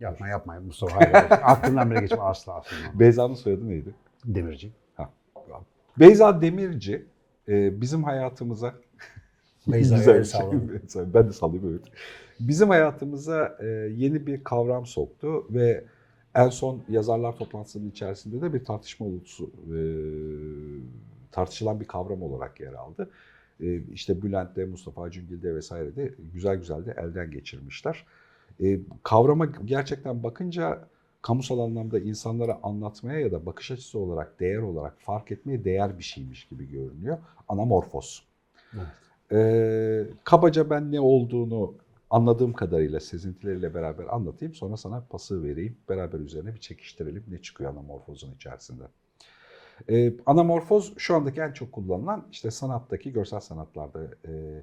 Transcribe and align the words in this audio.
Yapma 0.00 0.28
yapma 0.28 0.60
Mustafa. 0.60 0.96
Hayır. 0.96 1.12
Aklından 1.30 1.90
bile 1.90 2.00
geçme 2.00 2.20
asla 2.20 2.54
asla. 2.54 2.76
Beyza'nın 2.94 3.34
soyadı 3.34 3.68
neydi? 3.68 3.94
Demirci. 4.24 4.72
Beyza 6.00 6.40
Demirci 6.40 7.06
e, 7.48 7.80
bizim 7.80 8.04
hayatımıza 8.04 8.74
Beyza'ya 9.66 10.18
Güzel 10.18 10.24
şey. 10.24 11.02
Ben 11.14 11.28
de 11.28 11.32
sallayayım 11.32 11.70
evet. 11.70 11.92
Bizim 12.40 12.68
hayatımıza 12.68 13.56
e, 13.60 13.66
yeni 13.96 14.26
bir 14.26 14.44
kavram 14.44 14.86
soktu 14.86 15.46
ve 15.50 15.84
en 16.34 16.48
son 16.48 16.82
yazarlar 16.88 17.36
toplantısının 17.36 17.90
içerisinde 17.90 18.42
de 18.42 18.54
bir 18.54 18.64
tartışma 18.64 19.06
ulusu 19.06 19.50
e, 19.74 19.78
tartışılan 21.32 21.80
bir 21.80 21.84
kavram 21.84 22.22
olarak 22.22 22.60
yer 22.60 22.72
aldı. 22.72 23.10
E, 23.60 23.82
işte 23.82 24.22
Bülent'te, 24.22 24.64
Mustafa 24.64 25.10
Cüngil'de 25.10 25.54
vesaire 25.54 25.96
de 25.96 26.14
güzel 26.34 26.56
güzel 26.56 26.86
de 26.86 26.94
elden 26.98 27.30
geçirmişler. 27.30 28.06
E, 28.62 28.80
kavrama 29.02 29.46
gerçekten 29.46 30.22
bakınca 30.22 30.88
kamusal 31.22 31.58
anlamda 31.58 31.98
insanlara 31.98 32.60
anlatmaya 32.62 33.20
ya 33.20 33.32
da 33.32 33.46
bakış 33.46 33.70
açısı 33.70 33.98
olarak, 33.98 34.40
değer 34.40 34.58
olarak 34.58 35.00
fark 35.00 35.32
etmeye 35.32 35.64
değer 35.64 35.98
bir 35.98 36.04
şeymiş 36.04 36.48
gibi 36.48 36.70
görünüyor. 36.70 37.18
Anamorfos. 37.48 38.20
Evet. 38.74 38.86
Ee, 39.32 40.06
kabaca 40.24 40.70
ben 40.70 40.92
ne 40.92 41.00
olduğunu 41.00 41.74
anladığım 42.10 42.52
kadarıyla 42.52 43.00
sezintileriyle 43.00 43.74
beraber 43.74 44.04
anlatayım. 44.14 44.54
Sonra 44.54 44.76
sana 44.76 45.06
pası 45.10 45.42
vereyim. 45.44 45.76
Beraber 45.88 46.18
üzerine 46.18 46.54
bir 46.54 46.60
çekiştirelim. 46.60 47.24
Ne 47.28 47.38
çıkıyor 47.38 47.70
anamorfozun 47.70 48.34
içerisinde. 48.34 48.82
Ee, 49.88 50.12
anamorfoz 50.26 50.94
şu 50.98 51.14
andaki 51.14 51.40
en 51.40 51.52
çok 51.52 51.72
kullanılan 51.72 52.26
işte 52.32 52.50
sanattaki, 52.50 53.12
görsel 53.12 53.40
sanatlarda 53.40 54.04
e, 54.04 54.62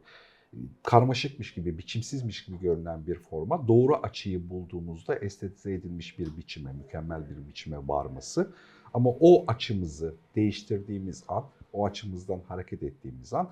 karmaşıkmış 0.84 1.54
gibi, 1.54 1.78
biçimsizmiş 1.78 2.46
gibi 2.46 2.60
görünen 2.60 3.08
bir 3.08 3.16
forma 3.16 3.68
doğru 3.68 3.96
açıyı 3.96 4.50
bulduğumuzda 4.50 5.16
estetize 5.16 5.74
edilmiş 5.74 6.20
bir 6.20 6.38
biçime, 6.38 6.74
mükemmel 6.74 7.30
bir 7.30 7.48
biçime 7.48 7.88
varması. 7.88 8.52
Ama 8.94 9.10
o 9.20 9.44
açımızı 9.48 10.16
değiştirdiğimiz 10.36 11.24
an, 11.28 11.46
o 11.74 11.86
açımızdan 11.86 12.40
hareket 12.48 12.84
ettiğimiz 12.84 13.34
an 13.34 13.50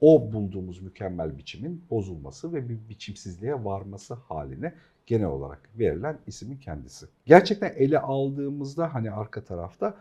o 0.00 0.32
bulduğumuz 0.32 0.82
mükemmel 0.82 1.38
biçimin 1.38 1.82
bozulması 1.90 2.52
ve 2.52 2.68
bir 2.68 2.78
biçimsizliğe 2.88 3.64
varması 3.64 4.14
haline 4.14 4.74
genel 5.06 5.26
olarak 5.26 5.70
verilen 5.78 6.18
ismin 6.26 6.56
kendisi. 6.56 7.06
Gerçekten 7.26 7.74
ele 7.76 7.98
aldığımızda 7.98 8.94
hani 8.94 9.10
arka 9.10 9.44
tarafta 9.44 9.94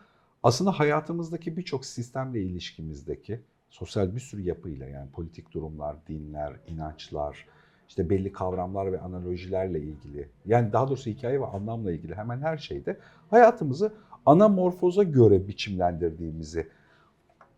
aslında 0.44 0.72
hayatımızdaki 0.72 1.58
birçok 1.58 1.86
sistemle 1.86 2.42
ilişkimizdeki 2.42 3.40
sosyal 3.72 4.16
bir 4.16 4.20
sürü 4.20 4.42
yapıyla 4.42 4.88
yani 4.88 5.10
politik 5.10 5.52
durumlar, 5.52 5.96
dinler, 6.08 6.54
inançlar, 6.68 7.46
işte 7.88 8.10
belli 8.10 8.32
kavramlar 8.32 8.92
ve 8.92 9.00
analojilerle 9.00 9.80
ilgili 9.80 10.30
yani 10.46 10.74
daha 10.74 10.88
doğrusu 10.88 11.10
hikaye 11.10 11.42
ve 11.42 11.46
anlamla 11.46 11.92
ilgili 11.92 12.16
hemen 12.16 12.42
her 12.42 12.58
şeyde 12.58 12.98
hayatımızı 13.30 13.94
anamorfoza 14.26 15.04
göre 15.04 15.48
biçimlendirdiğimizi 15.48 16.68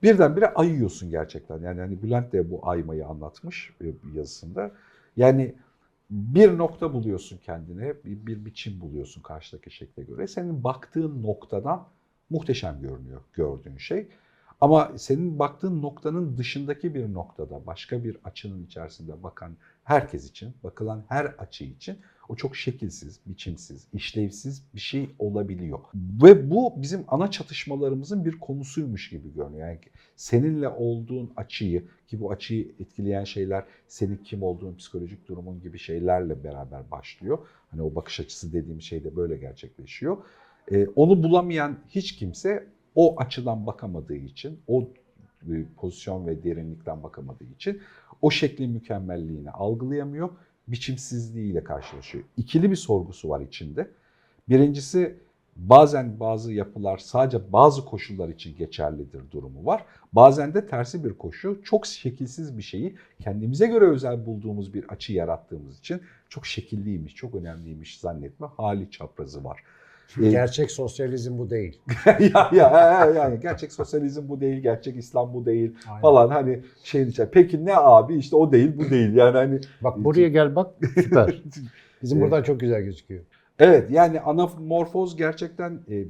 birdenbire 0.04 0.54
ayıyorsun 0.54 1.10
gerçekten. 1.10 1.62
Yani 1.62 1.80
hani 1.80 2.04
Bülent 2.04 2.34
de 2.34 2.52
bu 2.52 2.70
aymayı 2.70 3.08
anlatmış 3.08 3.74
e, 3.82 3.86
yazısında. 4.16 4.72
Yani 5.18 5.56
bir 6.10 6.58
nokta 6.58 6.94
buluyorsun 6.94 7.38
kendine, 7.38 7.94
bir, 8.06 8.26
bir 8.26 8.46
biçim 8.46 8.82
buluyorsun 8.82 9.22
karşıdaki 9.22 9.72
şekle 9.72 10.04
göre. 10.04 10.28
Senin 10.28 10.64
baktığın 10.64 11.24
noktadan 11.24 11.88
muhteşem 12.30 12.82
görünüyor 12.82 13.22
gördüğün 13.34 13.78
şey. 13.78 14.08
Ama 14.64 14.92
senin 14.98 15.40
baktığın 15.40 15.82
noktanın 15.82 16.38
dışındaki 16.38 16.96
bir 16.96 17.14
noktada, 17.14 17.66
başka 17.66 18.04
bir 18.04 18.18
açının 18.24 18.66
içerisinde 18.66 19.24
bakan 19.24 19.58
herkes 19.84 20.30
için, 20.30 20.54
bakılan 20.64 21.04
her 21.10 21.26
açı 21.26 21.64
için 21.64 21.98
o 22.30 22.36
çok 22.36 22.56
şekilsiz, 22.56 23.20
biçimsiz, 23.26 23.88
işlevsiz 23.94 24.64
bir 24.76 24.80
şey 24.80 25.10
olabiliyor. 25.20 25.80
Ve 25.96 26.52
bu 26.52 26.74
bizim 26.78 27.04
ana 27.08 27.32
çatışmalarımızın 27.32 28.26
bir 28.26 28.40
konusuymuş 28.40 29.10
gibi 29.10 29.34
görünüyor. 29.34 29.68
Yani 29.68 29.80
seninle 30.16 30.70
olduğun 30.70 31.32
açıyı 31.36 31.88
ki 32.08 32.22
bu 32.22 32.32
açıyı 32.32 32.72
etkileyen 32.80 33.24
şeyler 33.24 33.66
senin 33.88 34.18
kim 34.18 34.44
olduğun, 34.44 34.76
psikolojik 34.76 35.28
durumun 35.28 35.62
gibi 35.62 35.80
şeylerle 35.80 36.44
beraber 36.44 36.92
başlıyor. 36.92 37.40
Hani 37.72 37.82
o 37.82 37.96
bakış 37.96 38.20
açısı 38.20 38.54
dediğim 38.54 38.82
şey 38.82 39.04
de 39.04 39.16
böyle 39.16 39.38
gerçekleşiyor. 39.38 40.18
Ee, 40.72 40.88
onu 40.96 41.24
bulamayan 41.24 41.78
hiç 41.90 42.16
kimse 42.16 42.73
o 42.96 43.22
açıdan 43.22 43.68
bakamadığı 43.68 44.16
için, 44.16 44.60
o 44.68 44.90
e, 45.52 45.66
pozisyon 45.78 46.28
ve 46.28 46.44
derinlikten 46.44 47.04
bakamadığı 47.04 47.44
için 47.56 47.82
o 48.22 48.32
şeklin 48.32 48.72
mükemmelliğini 48.72 49.52
algılayamıyor 49.52 50.30
biçimsizliğiyle 50.68 51.64
karşılaşıyor. 51.64 52.24
İkili 52.38 52.72
bir 52.72 52.76
sorgusu 52.76 53.30
var 53.30 53.42
içinde. 53.42 53.90
Birincisi 54.50 55.18
bazen 55.56 56.20
bazı 56.20 56.54
yapılar 56.54 56.98
sadece 56.98 57.54
bazı 57.54 57.86
koşullar 57.86 58.30
için 58.30 58.58
geçerlidir 58.58 59.32
durumu 59.32 59.66
var. 59.66 59.86
Bazen 60.14 60.54
de 60.54 60.68
tersi 60.68 61.04
bir 61.04 61.14
koşu 61.14 61.62
çok 61.64 61.86
şekilsiz 61.86 62.58
bir 62.58 62.64
şeyi 62.64 62.96
kendimize 63.20 63.68
göre 63.68 63.86
özel 63.86 64.26
bulduğumuz 64.26 64.74
bir 64.74 64.86
açı 64.90 65.14
yarattığımız 65.14 65.80
için 65.80 66.02
çok 66.30 66.46
şekilliymiş, 66.46 67.16
çok 67.16 67.36
önemliymiş 67.36 68.00
zannetme 68.00 68.48
hali 68.58 68.92
çaprazı 68.92 69.44
var. 69.44 69.64
Ee, 70.22 70.30
Gerçek 70.30 70.72
sosyalizm 70.72 71.38
bu 71.38 71.50
değil. 71.50 71.82
ya, 72.20 72.50
ya 72.54 73.06
yani 73.16 73.40
gerçek 73.40 73.72
sosyalizm 73.72 74.30
bu 74.30 74.42
değil, 74.42 74.62
gerçek 74.62 74.98
İslam 74.98 75.34
bu 75.34 75.46
değil 75.46 75.76
Aynen. 75.90 76.02
falan 76.02 76.30
hani 76.30 76.62
şeyin 76.84 77.08
içinde. 77.10 77.30
Peki 77.32 77.66
ne 77.66 77.76
abi 77.76 78.16
işte 78.16 78.36
o 78.36 78.52
değil 78.52 78.72
bu 78.78 78.90
değil 78.90 79.14
yani 79.14 79.38
hani 79.38 79.60
Bak 79.82 79.98
buraya 79.98 80.28
gel 80.30 80.56
bak 80.56 80.76
süper. 80.96 81.44
Bizim 82.04 82.18
Evet. 82.18 82.32
buradan 82.32 82.44
çok 82.44 82.60
güzel 82.60 82.82
gözüküyor. 82.82 83.24
Evet 83.60 83.92
yani 83.92 84.20
anamorfoz 84.20 85.16
gerçekten 85.18 85.80
e, 85.90 86.04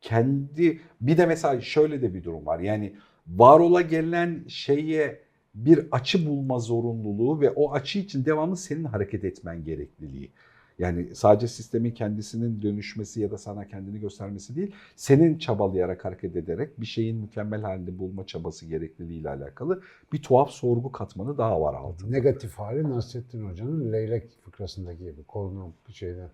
kendi 0.00 0.80
bir 1.00 1.16
de 1.18 1.26
mesela 1.26 1.60
şöyle 1.60 2.02
de 2.02 2.14
bir 2.14 2.24
durum 2.24 2.46
var. 2.46 2.60
Yani 2.60 2.92
var 3.28 3.60
ola 3.60 3.80
gelen 3.80 4.44
şeye 4.48 5.20
bir 5.54 5.86
açı 5.90 6.26
bulma 6.26 6.58
zorunluluğu 6.58 7.40
ve 7.40 7.50
o 7.50 7.72
açı 7.72 7.98
için 7.98 8.24
devamlı 8.24 8.56
senin 8.56 8.84
hareket 8.84 9.24
etmen 9.24 9.64
gerekliliği. 9.64 10.30
Yani 10.82 11.14
sadece 11.14 11.48
sistemin 11.48 11.90
kendisinin 11.90 12.62
dönüşmesi 12.62 13.20
ya 13.20 13.30
da 13.30 13.38
sana 13.38 13.66
kendini 13.66 14.00
göstermesi 14.00 14.56
değil, 14.56 14.74
senin 14.96 15.38
çabalayarak 15.38 16.04
hareket 16.04 16.36
ederek 16.36 16.80
bir 16.80 16.86
şeyin 16.86 17.16
mükemmel 17.16 17.62
halini 17.62 17.98
bulma 17.98 18.26
çabası 18.26 18.66
gerekliliğiyle 18.66 19.30
alakalı 19.30 19.82
bir 20.12 20.22
tuhaf 20.22 20.50
sorgu 20.50 20.92
katmanı 20.92 21.38
daha 21.38 21.60
var 21.60 21.74
altında. 21.74 22.10
Negatif 22.10 22.54
hali 22.54 22.90
Nasrettin 22.90 23.48
Hoca'nın 23.48 23.92
leylek 23.92 24.30
fıkrasındaki 24.44 24.98
gibi. 24.98 25.24
Kolunu 25.24 25.72
şeyde 25.92 26.28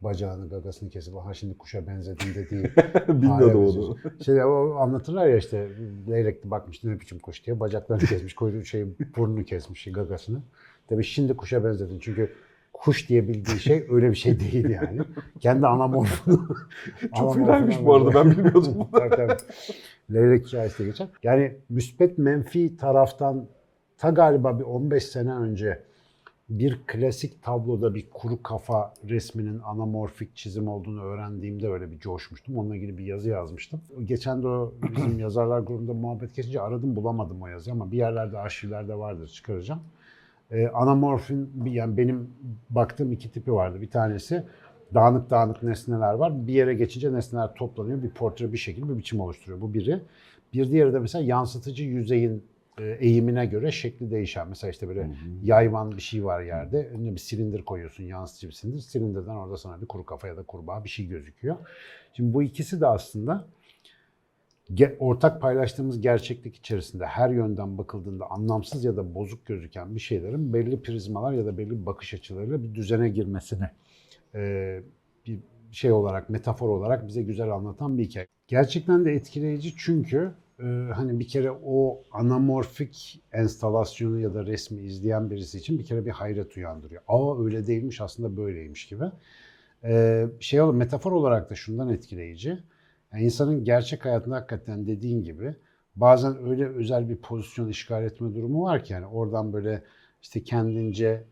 bacağını 0.00 0.48
gagasını 0.48 0.90
kesip 0.90 1.14
ha 1.14 1.34
şimdi 1.34 1.58
kuşa 1.58 1.86
benzedin 1.86 2.34
dediği 2.34 2.62
Bilmiyordum 3.08 3.28
hale 3.30 3.54
onu. 3.54 3.96
Şey 4.24 4.44
o 4.44 4.74
anlatırlar 4.74 5.26
ya 5.26 5.36
işte 5.36 5.68
leylek 6.08 6.44
bakmış 6.44 6.84
ne 6.84 7.00
biçim 7.00 7.18
kuş 7.18 7.46
diye 7.46 7.60
bacaklarını 7.60 8.04
kesmiş, 8.04 8.34
kuyruğu 8.34 8.64
şey 8.64 8.86
burnunu 9.16 9.44
kesmiş 9.44 9.84
gagasını. 9.84 10.42
Demiş 10.90 11.12
şimdi 11.12 11.36
kuşa 11.36 11.64
benzedin 11.64 11.98
çünkü 11.98 12.32
kuş 12.76 13.08
diye 13.08 13.28
bildiği 13.28 13.58
şey 13.58 13.86
öyle 13.90 14.10
bir 14.10 14.16
şey 14.16 14.40
değil 14.40 14.68
yani. 14.68 15.00
Kendi 15.40 15.66
anamorfunu. 15.66 16.56
Çok 17.18 17.34
fenaymış 17.34 17.76
bu 17.84 17.94
arada 17.94 18.14
ben 18.14 18.30
bilmiyordum. 18.30 18.88
tabii 18.92 19.16
tabii. 19.16 19.36
Leylek 20.12 20.46
hikayesi 20.46 20.78
de 20.78 20.84
geçer. 20.84 21.08
Yani 21.22 21.56
müspet 21.68 22.18
menfi 22.18 22.76
taraftan 22.76 23.46
ta 23.98 24.10
galiba 24.10 24.58
bir 24.58 24.64
15 24.64 25.04
sene 25.04 25.34
önce 25.34 25.82
bir 26.48 26.80
klasik 26.86 27.42
tabloda 27.42 27.94
bir 27.94 28.10
kuru 28.10 28.42
kafa 28.42 28.94
resminin 29.08 29.58
anamorfik 29.58 30.36
çizim 30.36 30.68
olduğunu 30.68 31.02
öğrendiğimde 31.02 31.68
öyle 31.68 31.90
bir 31.90 31.98
coşmuştum. 31.98 32.56
Onunla 32.58 32.76
ilgili 32.76 32.98
bir 32.98 33.04
yazı 33.04 33.28
yazmıştım. 33.28 33.80
Geçen 34.04 34.42
de 34.42 34.48
o 34.48 34.74
bizim 34.82 35.18
yazarlar 35.18 35.60
grubunda 35.60 35.94
muhabbet 35.94 36.34
geçince 36.36 36.60
aradım 36.60 36.96
bulamadım 36.96 37.42
o 37.42 37.46
yazıyı 37.46 37.74
ama 37.74 37.92
bir 37.92 37.96
yerlerde 37.96 38.38
arşivlerde 38.38 38.94
vardır 38.94 39.28
çıkaracağım. 39.28 39.80
Ee, 40.50 40.68
anamorfin 40.68 41.50
yani 41.66 41.96
benim 41.96 42.30
baktığım 42.70 43.12
iki 43.12 43.30
tipi 43.30 43.52
vardı. 43.52 43.80
Bir 43.80 43.90
tanesi 43.90 44.44
dağınık 44.94 45.30
dağınık 45.30 45.62
nesneler 45.62 46.12
var. 46.14 46.46
Bir 46.46 46.52
yere 46.52 46.74
geçince 46.74 47.12
nesneler 47.12 47.54
toplanıyor. 47.54 48.02
Bir 48.02 48.10
portre 48.10 48.52
bir 48.52 48.58
şekil 48.58 48.88
bir 48.88 48.98
biçim 48.98 49.20
oluşturuyor. 49.20 49.60
Bu 49.60 49.74
biri. 49.74 50.00
Bir 50.52 50.70
diğeri 50.70 50.92
de 50.92 50.98
mesela 50.98 51.24
yansıtıcı 51.24 51.84
yüzeyin 51.84 52.44
e, 52.78 52.84
eğimine 52.84 53.46
göre 53.46 53.72
şekli 53.72 54.10
değişen. 54.10 54.48
Mesela 54.48 54.70
işte 54.70 54.88
böyle 54.88 55.10
yayvan 55.42 55.96
bir 55.96 56.02
şey 56.02 56.24
var 56.24 56.42
yerde. 56.42 56.86
Önüne 56.86 57.12
bir 57.12 57.20
silindir 57.20 57.62
koyuyorsun, 57.62 58.04
yansıtıcı 58.04 58.48
bir 58.48 58.52
silindir. 58.52 58.80
Silindirden 58.80 59.34
orada 59.34 59.56
sana 59.56 59.80
bir 59.80 59.86
kuru 59.86 60.04
kafa 60.04 60.28
ya 60.28 60.36
da 60.36 60.42
kurbağa 60.42 60.84
bir 60.84 60.88
şey 60.88 61.06
gözüküyor. 61.06 61.56
Şimdi 62.12 62.34
bu 62.34 62.42
ikisi 62.42 62.80
de 62.80 62.86
aslında 62.86 63.46
ortak 64.98 65.40
paylaştığımız 65.40 66.00
gerçeklik 66.00 66.56
içerisinde 66.56 67.06
her 67.06 67.30
yönden 67.30 67.78
bakıldığında 67.78 68.30
anlamsız 68.30 68.84
ya 68.84 68.96
da 68.96 69.14
bozuk 69.14 69.46
gözüken 69.46 69.94
bir 69.94 70.00
şeylerin 70.00 70.52
belli 70.52 70.82
prizmalar 70.82 71.32
ya 71.32 71.46
da 71.46 71.58
belli 71.58 71.86
bakış 71.86 72.14
açılarıyla 72.14 72.62
bir 72.62 72.74
düzene 72.74 73.08
girmesini 73.08 73.70
e, 74.34 74.80
bir 75.26 75.38
şey 75.72 75.92
olarak, 75.92 76.30
metafor 76.30 76.68
olarak 76.68 77.08
bize 77.08 77.22
güzel 77.22 77.50
anlatan 77.50 77.98
bir 77.98 78.04
hikaye. 78.04 78.26
Gerçekten 78.48 79.04
de 79.04 79.12
etkileyici 79.12 79.74
çünkü 79.76 80.32
e, 80.58 80.62
hani 80.94 81.20
bir 81.20 81.28
kere 81.28 81.50
o 81.64 82.02
anamorfik 82.12 83.22
enstalasyonu 83.32 84.20
ya 84.20 84.34
da 84.34 84.46
resmi 84.46 84.82
izleyen 84.82 85.30
birisi 85.30 85.58
için 85.58 85.78
bir 85.78 85.84
kere 85.84 86.06
bir 86.06 86.10
hayret 86.10 86.56
uyandırıyor. 86.56 87.02
Aa 87.08 87.44
öyle 87.44 87.66
değilmiş 87.66 88.00
aslında 88.00 88.36
böyleymiş 88.36 88.86
gibi. 88.86 89.04
Ee, 89.84 90.26
şey 90.40 90.60
metafor 90.60 91.12
olarak 91.12 91.50
da 91.50 91.54
şundan 91.54 91.88
etkileyici. 91.88 92.58
Yani 93.12 93.24
insanın 93.24 93.64
gerçek 93.64 94.04
hayatında 94.04 94.36
hakikaten 94.36 94.86
dediğin 94.86 95.22
gibi 95.22 95.54
bazen 95.96 96.48
öyle 96.48 96.68
özel 96.68 97.08
bir 97.08 97.16
pozisyon 97.16 97.68
işgal 97.68 98.04
etme 98.04 98.34
durumu 98.34 98.62
var 98.62 98.84
ki 98.84 98.92
yani 98.92 99.06
oradan 99.06 99.52
böyle 99.52 99.82
işte 100.22 100.42
kendince 100.42 101.24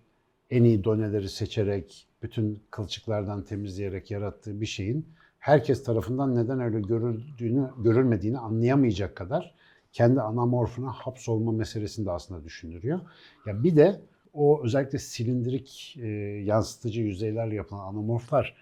en 0.50 0.64
iyi 0.64 0.84
doneleri 0.84 1.28
seçerek 1.28 2.06
bütün 2.22 2.62
kılçıklardan 2.70 3.44
temizleyerek 3.44 4.10
yarattığı 4.10 4.60
bir 4.60 4.66
şeyin 4.66 5.06
herkes 5.38 5.84
tarafından 5.84 6.34
neden 6.34 6.60
öyle 6.60 6.80
görüldüğünü, 6.80 7.70
görülmediğini 7.78 8.38
anlayamayacak 8.38 9.16
kadar 9.16 9.54
kendi 9.92 10.20
anamorfuna 10.20 10.92
hapsolma 10.92 11.52
meselesini 11.52 12.06
de 12.06 12.10
aslında 12.10 12.44
düşündürüyor. 12.44 13.00
Ya 13.46 13.62
bir 13.64 13.76
de 13.76 14.00
o 14.32 14.64
özellikle 14.64 14.98
silindirik 14.98 15.96
e, 16.00 16.06
yansıtıcı 16.44 17.00
yüzeylerle 17.00 17.54
yapılan 17.54 17.86
anamorflar 17.86 18.56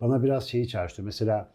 bana 0.00 0.22
biraz 0.22 0.44
şeyi 0.44 0.68
çağrıştırıyor. 0.68 1.06
Mesela 1.06 1.48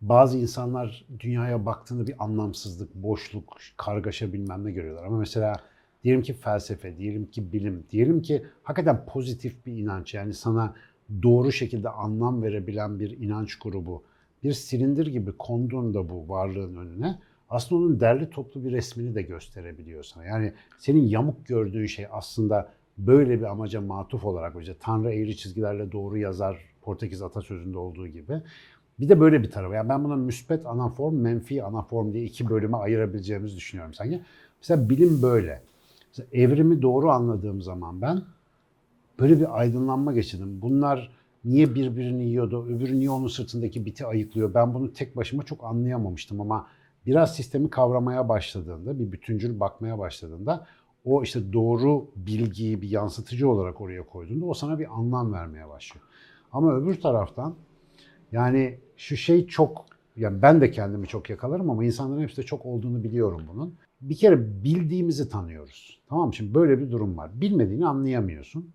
bazı 0.00 0.38
insanlar 0.38 1.04
dünyaya 1.20 1.66
baktığında 1.66 2.06
bir 2.06 2.24
anlamsızlık, 2.24 2.94
boşluk, 2.94 3.56
kargaşa 3.76 4.32
bilmem 4.32 4.64
ne 4.64 4.72
görüyorlar. 4.72 5.04
Ama 5.04 5.18
mesela 5.18 5.56
diyelim 6.04 6.22
ki 6.22 6.34
felsefe, 6.34 6.96
diyelim 6.96 7.26
ki 7.26 7.52
bilim, 7.52 7.84
diyelim 7.90 8.22
ki 8.22 8.46
hakikaten 8.62 9.06
pozitif 9.06 9.66
bir 9.66 9.72
inanç 9.72 10.14
yani 10.14 10.34
sana 10.34 10.74
doğru 11.22 11.52
şekilde 11.52 11.88
anlam 11.88 12.42
verebilen 12.42 13.00
bir 13.00 13.18
inanç 13.18 13.58
grubu 13.58 14.02
bir 14.42 14.52
silindir 14.52 15.06
gibi 15.06 15.32
konduğunda 15.32 16.08
bu 16.08 16.28
varlığın 16.28 16.76
önüne 16.76 17.18
aslında 17.50 17.82
onun 17.82 18.00
derli 18.00 18.30
toplu 18.30 18.64
bir 18.64 18.72
resmini 18.72 19.14
de 19.14 19.22
gösterebiliyor 19.22 20.02
sana. 20.02 20.24
Yani 20.24 20.52
senin 20.78 21.06
yamuk 21.06 21.46
gördüğün 21.46 21.86
şey 21.86 22.06
aslında 22.10 22.72
böyle 22.98 23.38
bir 23.38 23.44
amaca 23.44 23.80
matuf 23.80 24.24
olarak 24.24 24.56
işte 24.60 24.76
Tanrı 24.80 25.14
eğri 25.14 25.36
çizgilerle 25.36 25.92
doğru 25.92 26.18
yazar 26.18 26.76
Portekiz 26.82 27.22
atasözünde 27.22 27.78
olduğu 27.78 28.06
gibi. 28.06 28.42
Bir 28.98 29.08
de 29.08 29.20
böyle 29.20 29.42
bir 29.42 29.50
tarafı. 29.50 29.74
Yani 29.74 29.88
ben 29.88 30.04
buna 30.04 30.16
müspet 30.16 30.66
anaform, 30.66 31.14
menfi 31.14 31.64
anaform 31.64 32.12
diye 32.12 32.24
iki 32.24 32.48
bölüme 32.48 32.76
ayırabileceğimizi 32.76 33.56
düşünüyorum 33.56 33.94
sanki. 33.94 34.20
Mesela 34.60 34.88
bilim 34.90 35.22
böyle. 35.22 35.62
Mesela 36.08 36.28
evrimi 36.32 36.82
doğru 36.82 37.10
anladığım 37.10 37.62
zaman 37.62 38.02
ben 38.02 38.22
böyle 39.18 39.40
bir 39.40 39.58
aydınlanma 39.58 40.12
geçirdim. 40.12 40.62
Bunlar 40.62 41.10
niye 41.44 41.74
birbirini 41.74 42.24
yiyordu, 42.24 42.66
öbürü 42.66 42.98
niye 42.98 43.10
onun 43.10 43.28
sırtındaki 43.28 43.86
biti 43.86 44.06
ayıklıyor? 44.06 44.54
Ben 44.54 44.74
bunu 44.74 44.92
tek 44.92 45.16
başıma 45.16 45.42
çok 45.42 45.64
anlayamamıştım 45.64 46.40
ama 46.40 46.66
biraz 47.06 47.36
sistemi 47.36 47.70
kavramaya 47.70 48.28
başladığında, 48.28 48.98
bir 48.98 49.12
bütüncül 49.12 49.60
bakmaya 49.60 49.98
başladığında 49.98 50.66
o 51.04 51.22
işte 51.22 51.52
doğru 51.52 52.08
bilgiyi 52.16 52.82
bir 52.82 52.88
yansıtıcı 52.88 53.48
olarak 53.48 53.80
oraya 53.80 54.06
koyduğunda 54.06 54.46
o 54.46 54.54
sana 54.54 54.78
bir 54.78 54.98
anlam 54.98 55.32
vermeye 55.32 55.68
başlıyor. 55.68 56.04
Ama 56.52 56.74
öbür 56.74 57.00
taraftan 57.00 57.54
yani 58.32 58.78
şu 58.96 59.16
şey 59.16 59.46
çok 59.46 59.86
yani 60.16 60.42
ben 60.42 60.60
de 60.60 60.70
kendimi 60.70 61.06
çok 61.06 61.30
yakalarım 61.30 61.70
ama 61.70 61.84
insanların 61.84 62.22
hepsi 62.22 62.36
de 62.36 62.42
çok 62.42 62.66
olduğunu 62.66 63.04
biliyorum 63.04 63.42
bunun. 63.54 63.74
Bir 64.00 64.16
kere 64.16 64.64
bildiğimizi 64.64 65.28
tanıyoruz. 65.28 66.00
Tamam 66.08 66.26
mı? 66.26 66.34
Şimdi 66.34 66.54
böyle 66.54 66.78
bir 66.78 66.90
durum 66.90 67.16
var. 67.16 67.30
Bilmediğini 67.40 67.86
anlayamıyorsun. 67.86 68.70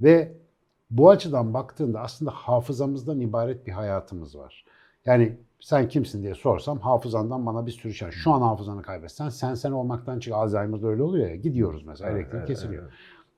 Ve 0.00 0.32
bu 0.90 1.10
açıdan 1.10 1.54
baktığında 1.54 2.00
aslında 2.00 2.30
hafızamızdan 2.30 3.20
ibaret 3.20 3.66
bir 3.66 3.72
hayatımız 3.72 4.38
var. 4.38 4.64
Yani 5.06 5.36
sen 5.60 5.88
kimsin 5.88 6.22
diye 6.22 6.34
sorsam 6.34 6.78
hafızandan 6.78 7.46
bana 7.46 7.66
bir 7.66 7.70
sürü 7.70 7.94
şey. 7.94 8.10
Şu 8.10 8.32
an 8.32 8.40
hafızanı 8.40 8.82
kaybetsen 8.82 9.28
sen 9.28 9.54
sen 9.54 9.72
olmaktan 9.72 10.18
çık. 10.18 10.32
Alzheimer'da 10.34 10.88
öyle 10.88 11.02
oluyor 11.02 11.28
ya. 11.28 11.36
Gidiyoruz 11.36 11.84
mesela 11.86 12.10
elektrik 12.10 12.34
Evet, 12.34 12.48
kesiliyor. 12.48 12.82
evet. 12.82 12.92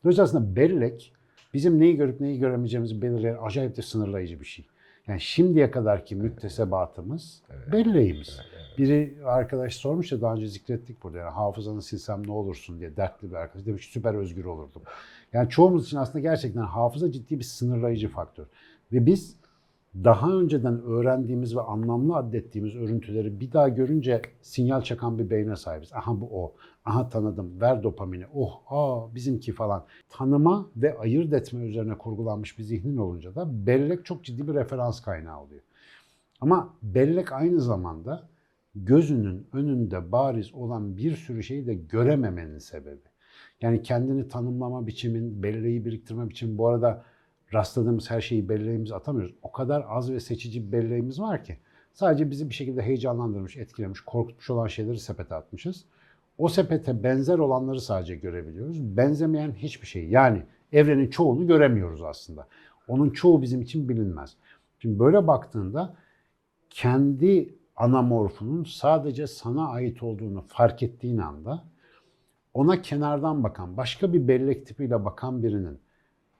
Dolayısıyla 0.05 0.25
aslında 0.25 0.57
bellek 0.57 1.13
bizim 1.55 1.81
neyi 1.81 1.97
görüp 1.97 2.21
neyi 2.21 2.39
göremeyeceğimizi 2.39 3.03
belirleyen 3.03 3.39
acayip 3.43 3.77
de 3.77 3.83
sınırlayıcı 3.83 4.41
bir 4.41 4.45
şey. 4.45 4.67
Yani 5.09 5.21
şimdiye 5.21 5.71
kadarki 5.71 6.17
müktesebatımız 6.17 7.43
belleğimiz. 7.73 8.41
Biri 8.79 9.19
arkadaş 9.25 9.75
sormuş 9.75 10.13
ya 10.13 10.21
daha 10.21 10.35
önce 10.35 10.47
zikrettik 10.47 11.03
burada 11.03 11.19
yani 11.19 11.31
hafızanı 11.31 11.83
silsem 11.83 12.27
ne 12.27 12.33
olursun 12.33 12.81
diye 12.81 12.97
dertli 12.97 13.31
bir 13.31 13.35
arkadaş 13.35 13.67
demiş 13.67 13.89
süper 13.93 14.15
özgür 14.15 14.45
olurdum. 14.45 14.83
Yani 15.33 15.49
çoğumuz 15.49 15.87
için 15.87 15.97
aslında 15.97 16.21
gerçekten 16.21 16.63
hafıza 16.63 17.13
ciddi 17.13 17.39
bir 17.39 17.45
sınırlayıcı 17.45 18.09
faktör. 18.09 18.45
Ve 18.93 19.07
biz 19.07 19.37
daha 20.05 20.33
önceden 20.33 20.83
öğrendiğimiz 20.83 21.57
ve 21.57 21.61
anlamlı 21.61 22.17
addettiğimiz 22.17 22.77
örüntüleri 22.77 23.41
bir 23.41 23.53
daha 23.53 23.69
görünce 23.69 24.23
sinyal 24.43 24.83
çakan 24.83 25.19
bir 25.19 25.31
beyne 25.31 25.57
sahibiz. 25.57 25.93
Aha 25.93 26.21
bu 26.21 26.45
o. 26.45 26.55
Aha 26.85 27.09
tanıdım. 27.09 27.61
Ver 27.61 27.83
dopamini. 27.83 28.25
Oh 28.35 28.63
aa 28.69 29.15
bizimki 29.15 29.53
falan. 29.53 29.85
Tanıma 30.09 30.71
ve 30.77 30.99
ayırt 30.99 31.33
etme 31.33 31.65
üzerine 31.65 31.99
kurgulanmış 31.99 32.59
bir 32.59 32.63
zihnin 32.63 32.97
olunca 32.97 33.35
da 33.35 33.67
bellek 33.67 34.05
çok 34.05 34.25
ciddi 34.25 34.49
bir 34.49 34.55
referans 34.55 35.01
kaynağı 35.01 35.41
oluyor. 35.41 35.63
Ama 36.41 36.75
bellek 36.83 37.33
aynı 37.33 37.61
zamanda 37.61 38.29
gözünün 38.75 39.47
önünde 39.53 40.13
bariz 40.13 40.55
olan 40.55 40.97
bir 40.97 41.17
sürü 41.17 41.43
şeyi 41.43 41.67
de 41.67 41.75
görememenin 41.75 42.59
sebebi. 42.59 43.01
Yani 43.61 43.83
kendini 43.83 44.29
tanımlama 44.29 44.87
biçimin, 44.87 45.43
belleği 45.43 45.85
biriktirme 45.85 46.29
biçimi. 46.29 46.59
Bu 46.59 46.69
arada 46.69 47.05
rastladığımız 47.55 48.11
her 48.11 48.21
şeyi 48.21 48.49
belleğimize 48.49 48.95
atamıyoruz. 48.95 49.35
O 49.43 49.53
kadar 49.53 49.87
az 49.89 50.13
ve 50.13 50.21
seçici 50.21 50.67
bir 50.67 50.73
belleğimiz 50.73 51.21
var 51.21 51.45
ki. 51.45 51.59
Sadece 51.93 52.31
bizi 52.31 52.49
bir 52.49 52.55
şekilde 52.55 52.83
heyecanlandırmış, 52.83 53.57
etkilemiş, 53.57 54.01
korkutmuş 54.01 54.51
olan 54.51 54.67
şeyleri 54.67 54.99
sepete 54.99 55.35
atmışız. 55.35 55.85
O 56.39 56.49
sepete 56.49 57.03
benzer 57.03 57.39
olanları 57.39 57.81
sadece 57.81 58.17
görebiliyoruz. 58.17 58.83
Benzemeyen 58.97 59.53
hiçbir 59.53 59.87
şey. 59.87 60.09
Yani 60.09 60.43
evrenin 60.73 61.11
çoğunu 61.11 61.47
göremiyoruz 61.47 62.03
aslında. 62.03 62.47
Onun 62.89 63.11
çoğu 63.11 63.43
bizim 63.43 63.63
için 63.63 63.89
bilinmez. 63.89 64.37
Şimdi 64.79 64.99
böyle 64.99 65.27
baktığında 65.27 65.95
kendi 66.71 67.55
anamorfunun 67.77 68.65
sadece 68.65 69.27
sana 69.27 69.69
ait 69.69 70.03
olduğunu 70.03 70.45
fark 70.49 70.83
ettiğin 70.83 71.19
anda 71.19 71.65
ona 72.55 72.83
kenardan 72.83 73.45
bakan, 73.45 73.77
başka 73.77 74.13
bir 74.13 74.29
bellek 74.29 74.67
tipiyle 74.67 75.05
bakan 75.05 75.43
birinin 75.43 75.79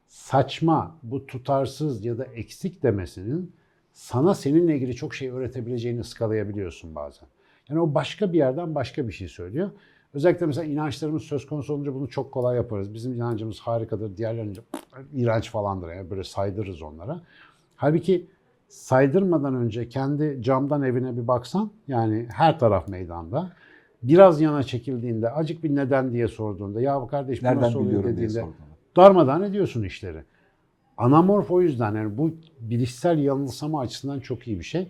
saçma, 0.07 0.97
bu 1.03 1.27
tutarsız 1.27 2.05
ya 2.05 2.19
da 2.19 2.25
eksik 2.25 2.83
demesinin 2.83 3.53
sana 3.93 4.35
seninle 4.35 4.77
ilgili 4.77 4.95
çok 4.95 5.15
şey 5.15 5.31
öğretebileceğini 5.31 6.01
ıskalayabiliyorsun 6.01 6.95
bazen. 6.95 7.29
Yani 7.69 7.81
o 7.81 7.95
başka 7.95 8.33
bir 8.33 8.39
yerden 8.39 8.75
başka 8.75 9.09
bir 9.09 9.13
şey 9.13 9.29
söylüyor. 9.29 9.71
Özellikle 10.15 10.47
mesela 10.47 10.65
inançlarımız 10.65 11.23
söz 11.23 11.47
konusu 11.47 11.75
olunca 11.75 11.95
bunu 11.95 12.09
çok 12.09 12.33
kolay 12.33 12.57
yaparız. 12.57 12.95
Bizim 12.95 13.15
inancımız 13.15 13.61
harikadır, 13.61 14.17
diğerlerince 14.17 14.61
iğrenç 15.13 15.51
falandır. 15.51 15.89
Yani 15.89 16.11
böyle 16.11 16.25
saydırırız 16.25 16.83
onlara. 16.83 17.21
Halbuki 17.77 18.27
saydırmadan 18.69 19.55
önce 19.55 19.89
kendi 19.89 20.43
camdan 20.43 20.83
evine 20.83 21.17
bir 21.17 21.29
baksan 21.29 21.71
yani 21.89 22.27
her 22.31 22.59
taraf 22.59 22.89
meydanda. 22.89 23.53
Biraz 24.03 24.41
yana 24.41 24.63
çekildiğinde 24.63 25.31
acık 25.31 25.65
bir 25.65 25.77
neden 25.77 26.13
diye 26.13 26.29
sorduğunda 26.29 26.81
ya 26.81 27.07
kardeş 27.07 27.43
bu 27.43 27.47
Nereden 27.47 27.63
nasıl 27.63 27.79
oluyor 27.79 28.03
diye 28.03 28.13
dediğinde 28.13 28.41
sordum. 28.41 28.55
Darmadağın 28.97 29.43
ediyorsun 29.43 29.83
işleri. 29.83 30.23
Anamorf 30.97 31.51
o 31.51 31.63
yüzden 31.63 31.95
yani 31.95 32.19
bu 32.19 32.35
bilişsel 32.61 33.19
yanılsama 33.19 33.81
açısından 33.81 34.21
çok 34.21 34.49
iyi 34.49 34.59
bir 34.59 34.65
şey. 34.65 34.89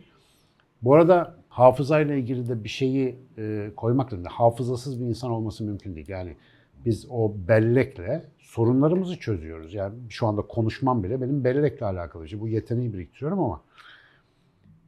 Bu 0.82 0.94
arada 0.94 1.34
hafızayla 1.48 2.14
ilgili 2.14 2.48
de 2.48 2.64
bir 2.64 2.68
şeyi 2.68 3.18
e, 3.38 3.70
koymak 3.76 4.12
lazım. 4.12 4.26
Hafızasız 4.30 5.00
bir 5.00 5.06
insan 5.06 5.30
olması 5.30 5.64
mümkün 5.64 5.96
değil. 5.96 6.08
Yani 6.08 6.36
biz 6.84 7.06
o 7.10 7.34
bellekle 7.48 8.25
sorunlarımızı 8.38 9.16
çözüyoruz. 9.18 9.75
Yani 9.75 9.94
şu 10.08 10.26
anda 10.26 10.42
konuşmam 10.42 11.04
bile 11.04 11.20
benim 11.20 11.44
bellekle 11.44 11.86
alakalı. 11.86 12.28
şey. 12.28 12.40
bu 12.40 12.48
yeteneği 12.48 12.92
biriktiriyorum 12.92 13.40
ama 13.40 13.62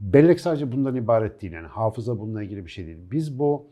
bellek 0.01 0.41
sadece 0.41 0.73
bundan 0.73 0.97
ibaret 0.97 1.43
değil. 1.43 1.53
Yani 1.53 1.67
hafıza 1.67 2.19
bununla 2.19 2.43
ilgili 2.43 2.65
bir 2.65 2.71
şey 2.71 2.87
değil. 2.87 2.99
Biz 3.11 3.39
bu 3.39 3.67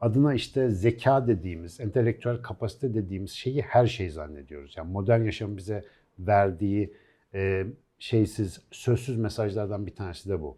adına 0.00 0.34
işte 0.34 0.70
zeka 0.70 1.26
dediğimiz, 1.26 1.80
entelektüel 1.80 2.42
kapasite 2.42 2.94
dediğimiz 2.94 3.30
şeyi 3.30 3.62
her 3.62 3.86
şey 3.86 4.10
zannediyoruz. 4.10 4.74
Yani 4.76 4.92
modern 4.92 5.24
yaşam 5.24 5.56
bize 5.56 5.84
verdiği 6.18 6.94
e, 7.34 7.66
şeysiz, 7.98 8.60
sözsüz 8.70 9.16
mesajlardan 9.16 9.86
bir 9.86 9.94
tanesi 9.94 10.28
de 10.28 10.40
bu. 10.40 10.56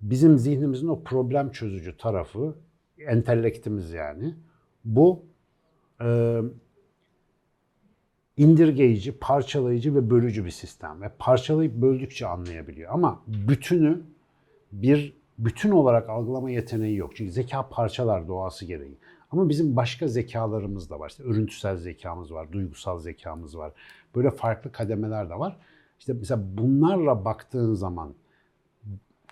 Bizim 0.00 0.38
zihnimizin 0.38 0.88
o 0.88 1.02
problem 1.02 1.50
çözücü 1.50 1.96
tarafı, 1.96 2.54
entelektimiz 2.98 3.92
yani, 3.92 4.34
bu 4.84 5.24
e, 6.00 6.40
indirgeyici, 8.36 9.18
parçalayıcı 9.18 9.94
ve 9.94 10.10
bölücü 10.10 10.44
bir 10.44 10.50
sistem. 10.50 11.02
Ve 11.02 11.10
parçalayıp 11.18 11.74
böldükçe 11.74 12.26
anlayabiliyor. 12.26 12.90
Ama 12.94 13.22
bütünü 13.26 14.02
bir 14.72 15.19
bütün 15.44 15.70
olarak 15.70 16.08
algılama 16.08 16.50
yeteneği 16.50 16.96
yok. 16.96 17.16
Çünkü 17.16 17.32
zeka 17.32 17.68
parçalar 17.68 18.28
doğası 18.28 18.64
gereği. 18.64 18.98
Ama 19.30 19.48
bizim 19.48 19.76
başka 19.76 20.08
zekalarımız 20.08 20.90
da 20.90 21.00
var. 21.00 21.10
İşte 21.10 21.22
örüntüsel 21.22 21.76
zekamız 21.76 22.32
var, 22.32 22.52
duygusal 22.52 22.98
zekamız 22.98 23.58
var. 23.58 23.72
Böyle 24.14 24.30
farklı 24.30 24.72
kademeler 24.72 25.30
de 25.30 25.38
var. 25.38 25.56
İşte 25.98 26.12
mesela 26.12 26.42
bunlarla 26.58 27.24
baktığın 27.24 27.74
zaman 27.74 28.14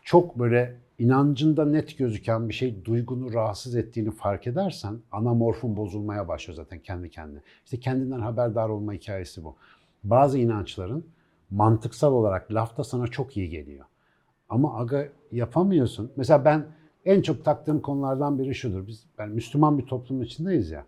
çok 0.03 0.39
böyle 0.39 0.77
inancında 0.99 1.65
net 1.65 1.99
gözüken 1.99 2.49
bir 2.49 2.55
şey 2.55 2.85
duygunu 2.85 3.33
rahatsız 3.33 3.77
ettiğini 3.77 4.11
fark 4.11 4.47
edersen 4.47 4.99
anamorfun 5.13 5.77
bozulmaya 5.77 6.29
başlıyor 6.29 6.57
zaten 6.57 6.79
kendi 6.79 7.11
kendine. 7.11 7.41
İşte 7.65 7.81
kendinden 7.81 8.21
haberdar 8.21 8.69
olma 8.69 8.93
hikayesi 8.93 9.45
bu. 9.45 9.57
Bazı 10.05 10.39
inançların 10.39 11.07
mantıksal 11.51 12.13
olarak 12.13 12.53
lafta 12.53 12.85
sana 12.85 13.07
çok 13.07 13.37
iyi 13.37 13.49
geliyor. 13.49 13.85
Ama 14.49 14.79
aga 14.79 15.09
yapamıyorsun. 15.33 16.13
Mesela 16.17 16.45
ben 16.45 16.67
en 17.05 17.23
çok 17.23 17.45
taktığım 17.45 17.81
konulardan 17.81 18.39
biri 18.39 18.55
şudur. 18.55 18.87
Biz 18.87 19.07
ben 19.19 19.29
Müslüman 19.29 19.79
bir 19.79 19.87
toplumun 19.87 20.25
içindeyiz 20.25 20.71
ya. 20.71 20.85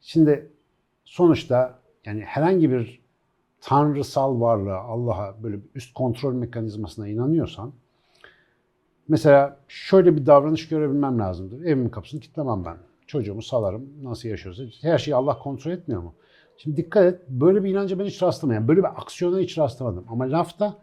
Şimdi 0.00 0.50
sonuçta 1.04 1.78
yani 2.04 2.20
herhangi 2.20 2.70
bir 2.70 3.00
tanrısal 3.60 4.40
varlığa, 4.40 4.80
Allah'a 4.80 5.42
böyle 5.42 5.56
bir 5.56 5.68
üst 5.74 5.94
kontrol 5.94 6.34
mekanizmasına 6.34 7.08
inanıyorsan 7.08 7.72
mesela 9.08 9.56
şöyle 9.68 10.16
bir 10.16 10.26
davranış 10.26 10.68
görebilmem 10.68 11.18
lazımdır. 11.18 11.64
Evimin 11.64 11.88
kapısını 11.88 12.20
kilitlemem 12.20 12.64
ben. 12.64 12.76
Çocuğumu 13.06 13.42
salarım. 13.42 13.88
Nasıl 14.02 14.28
yaşıyorsa. 14.28 14.62
Her 14.82 14.98
şeyi 14.98 15.14
Allah 15.14 15.38
kontrol 15.38 15.72
etmiyor 15.72 16.02
mu? 16.02 16.14
Şimdi 16.56 16.76
dikkat 16.76 17.04
et. 17.04 17.20
Böyle 17.28 17.64
bir 17.64 17.70
inanca 17.70 17.98
ben 17.98 18.04
hiç 18.04 18.22
rastlamadım. 18.22 18.54
Yani 18.54 18.68
böyle 18.68 18.80
bir 18.80 19.00
aksiyona 19.00 19.38
hiç 19.38 19.58
rastlamadım. 19.58 20.04
Ama 20.08 20.30
lafta 20.30 20.76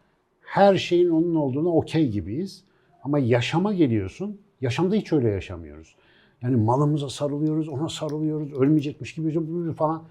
her 0.46 0.76
şeyin 0.76 1.10
onun 1.10 1.36
olduğuna 1.36 1.70
okey 1.70 2.10
gibiyiz. 2.10 2.64
Ama 3.04 3.20
yaşama 3.20 3.74
geliyorsun. 3.74 4.42
Yaşamda 4.62 4.96
hiç 4.96 5.14
öyle 5.14 5.30
yaşamıyoruz. 5.30 5.96
Yani 6.42 6.56
malımıza 6.56 7.10
sarılıyoruz, 7.10 7.70
ona 7.70 7.90
sarılıyoruz, 7.90 8.54
ölmeyecekmiş 8.54 9.16
gibi 9.16 9.74
falan. 9.74 10.04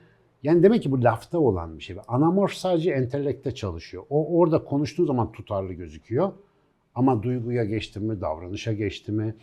Yani 0.43 0.62
demek 0.62 0.83
ki 0.83 0.93
bu 0.93 1.05
lafta 1.05 1.38
olan 1.38 1.79
bir 1.79 1.83
şey. 1.83 1.97
Anamorf 2.09 2.53
sadece 2.53 2.91
entellekte 2.91 3.55
çalışıyor. 3.55 4.03
O 4.11 4.38
orada 4.38 4.64
konuştuğu 4.64 5.07
zaman 5.07 5.33
tutarlı 5.33 5.73
gözüküyor. 5.73 6.33
Ama 6.95 7.23
duyguya 7.23 7.64
geçti 7.64 8.00
mi, 8.00 8.21
davranışa 8.21 8.73
geçti 8.73 9.12
mi, 9.12 9.35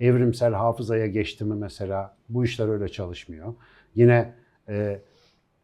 evrimsel 0.00 0.52
hafızaya 0.52 1.06
geçti 1.06 1.44
mi 1.44 1.54
mesela 1.54 2.16
bu 2.28 2.44
işler 2.44 2.68
öyle 2.68 2.88
çalışmıyor. 2.88 3.54
Yine 3.94 4.34
e, 4.68 5.00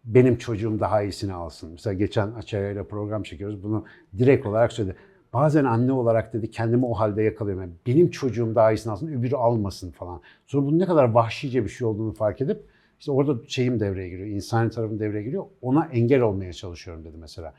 benim 0.06 0.38
çocuğum 0.38 0.80
daha 0.80 1.02
iyisini 1.02 1.32
alsın. 1.32 1.70
Mesela 1.72 1.94
geçen 1.94 2.32
Açaya 2.32 2.70
ile 2.70 2.84
program 2.84 3.22
çekiyoruz. 3.22 3.62
Bunu 3.62 3.84
direkt 4.18 4.46
olarak 4.46 4.72
söyledi. 4.72 4.96
Bazen 5.32 5.64
anne 5.64 5.92
olarak 5.92 6.32
dedi 6.32 6.50
kendimi 6.50 6.86
o 6.86 6.94
halde 6.94 7.22
yakalıyorum. 7.22 7.62
Yani 7.62 7.72
benim 7.86 8.10
çocuğum 8.10 8.54
daha 8.54 8.72
iyisini 8.72 8.92
alsın, 8.92 9.08
öbürü 9.08 9.36
almasın 9.36 9.90
falan. 9.90 10.20
Sonra 10.46 10.66
bunun 10.66 10.78
ne 10.78 10.86
kadar 10.86 11.04
vahşice 11.04 11.64
bir 11.64 11.68
şey 11.68 11.86
olduğunu 11.86 12.12
fark 12.12 12.40
edip 12.40 12.64
işte 13.00 13.12
orada 13.12 13.48
şeyim 13.48 13.80
devreye 13.80 14.08
giriyor, 14.08 14.28
insani 14.28 14.70
tarafım 14.70 14.98
devreye 14.98 15.22
giriyor. 15.22 15.44
Ona 15.62 15.86
engel 15.86 16.20
olmaya 16.20 16.52
çalışıyorum 16.52 17.04
dedi 17.04 17.16
mesela. 17.20 17.54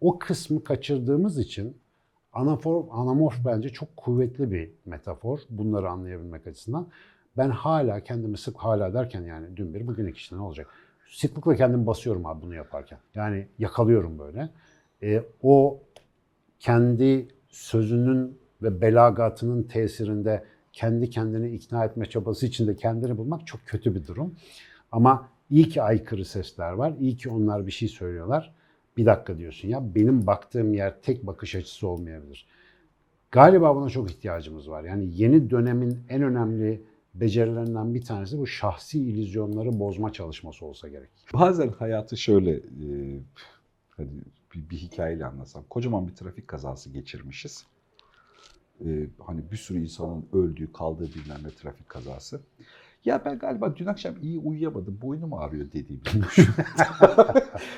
O 0.00 0.18
kısmı 0.18 0.64
kaçırdığımız 0.64 1.38
için 1.38 1.76
anafor, 2.32 2.84
anamorf 2.90 3.34
bence 3.44 3.68
çok 3.68 3.96
kuvvetli 3.96 4.52
bir 4.52 4.70
metafor 4.86 5.38
bunları 5.50 5.90
anlayabilmek 5.90 6.46
açısından. 6.46 6.88
Ben 7.36 7.50
hala 7.50 8.00
kendimi 8.00 8.38
sık 8.38 8.56
hala 8.56 8.94
derken 8.94 9.22
yani 9.22 9.56
dün 9.56 9.74
bir 9.74 9.86
bugün 9.86 10.06
iki 10.06 10.16
işte 10.16 10.36
ne 10.36 10.40
olacak? 10.40 10.68
Sıklıkla 11.10 11.56
kendimi 11.56 11.86
basıyorum 11.86 12.26
abi 12.26 12.42
bunu 12.42 12.54
yaparken. 12.54 12.98
Yani 13.14 13.46
yakalıyorum 13.58 14.18
böyle. 14.18 14.50
E, 15.02 15.22
o 15.42 15.80
kendi 16.60 17.28
sözünün 17.48 18.38
ve 18.62 18.80
belagatının 18.80 19.62
tesirinde 19.62 20.44
kendi 20.72 21.10
kendini 21.10 21.50
ikna 21.50 21.84
etme 21.84 22.06
çabası 22.06 22.46
içinde 22.46 22.76
kendini 22.76 23.18
bulmak 23.18 23.46
çok 23.46 23.60
kötü 23.66 23.94
bir 23.94 24.06
durum. 24.06 24.34
Ama 24.92 25.28
iyi 25.50 25.68
ki 25.68 25.82
aykırı 25.82 26.24
sesler 26.24 26.72
var. 26.72 26.94
İyi 27.00 27.16
ki 27.16 27.30
onlar 27.30 27.66
bir 27.66 27.72
şey 27.72 27.88
söylüyorlar. 27.88 28.54
Bir 28.96 29.06
dakika 29.06 29.38
diyorsun 29.38 29.68
ya 29.68 29.94
benim 29.94 30.26
baktığım 30.26 30.74
yer 30.74 31.00
tek 31.02 31.26
bakış 31.26 31.54
açısı 31.54 31.88
olmayabilir. 31.88 32.46
Galiba 33.30 33.76
buna 33.76 33.90
çok 33.90 34.10
ihtiyacımız 34.10 34.70
var. 34.70 34.84
Yani 34.84 35.08
yeni 35.12 35.50
dönemin 35.50 35.98
en 36.08 36.22
önemli 36.22 36.82
becerilerinden 37.14 37.94
bir 37.94 38.02
tanesi 38.02 38.38
bu 38.38 38.46
şahsi 38.46 39.00
illüzyonları 39.00 39.78
bozma 39.78 40.12
çalışması 40.12 40.66
olsa 40.66 40.88
gerek. 40.88 41.10
Bazen 41.34 41.68
hayatı 41.68 42.16
şöyle 42.16 42.50
e, 42.56 43.20
hadi 43.90 44.10
bir, 44.54 44.70
bir 44.70 44.76
hikayeyle 44.76 45.26
anlasam. 45.26 45.64
Kocaman 45.70 46.08
bir 46.08 46.14
trafik 46.14 46.48
kazası 46.48 46.90
geçirmişiz. 46.90 47.66
E, 48.80 49.06
hani 49.26 49.50
bir 49.52 49.56
sürü 49.56 49.80
insanın 49.80 50.26
öldüğü, 50.32 50.72
kaldığı 50.72 51.08
bilmem 51.14 51.38
ne 51.44 51.50
trafik 51.50 51.88
kazası. 51.88 52.40
Ya 53.04 53.24
ben 53.24 53.38
galiba 53.38 53.76
dün 53.76 53.86
akşam 53.86 54.14
iyi 54.22 54.38
uyuyamadım, 54.38 54.98
boynum 55.02 55.34
ağrıyor 55.34 55.66
dediğim 55.72 56.02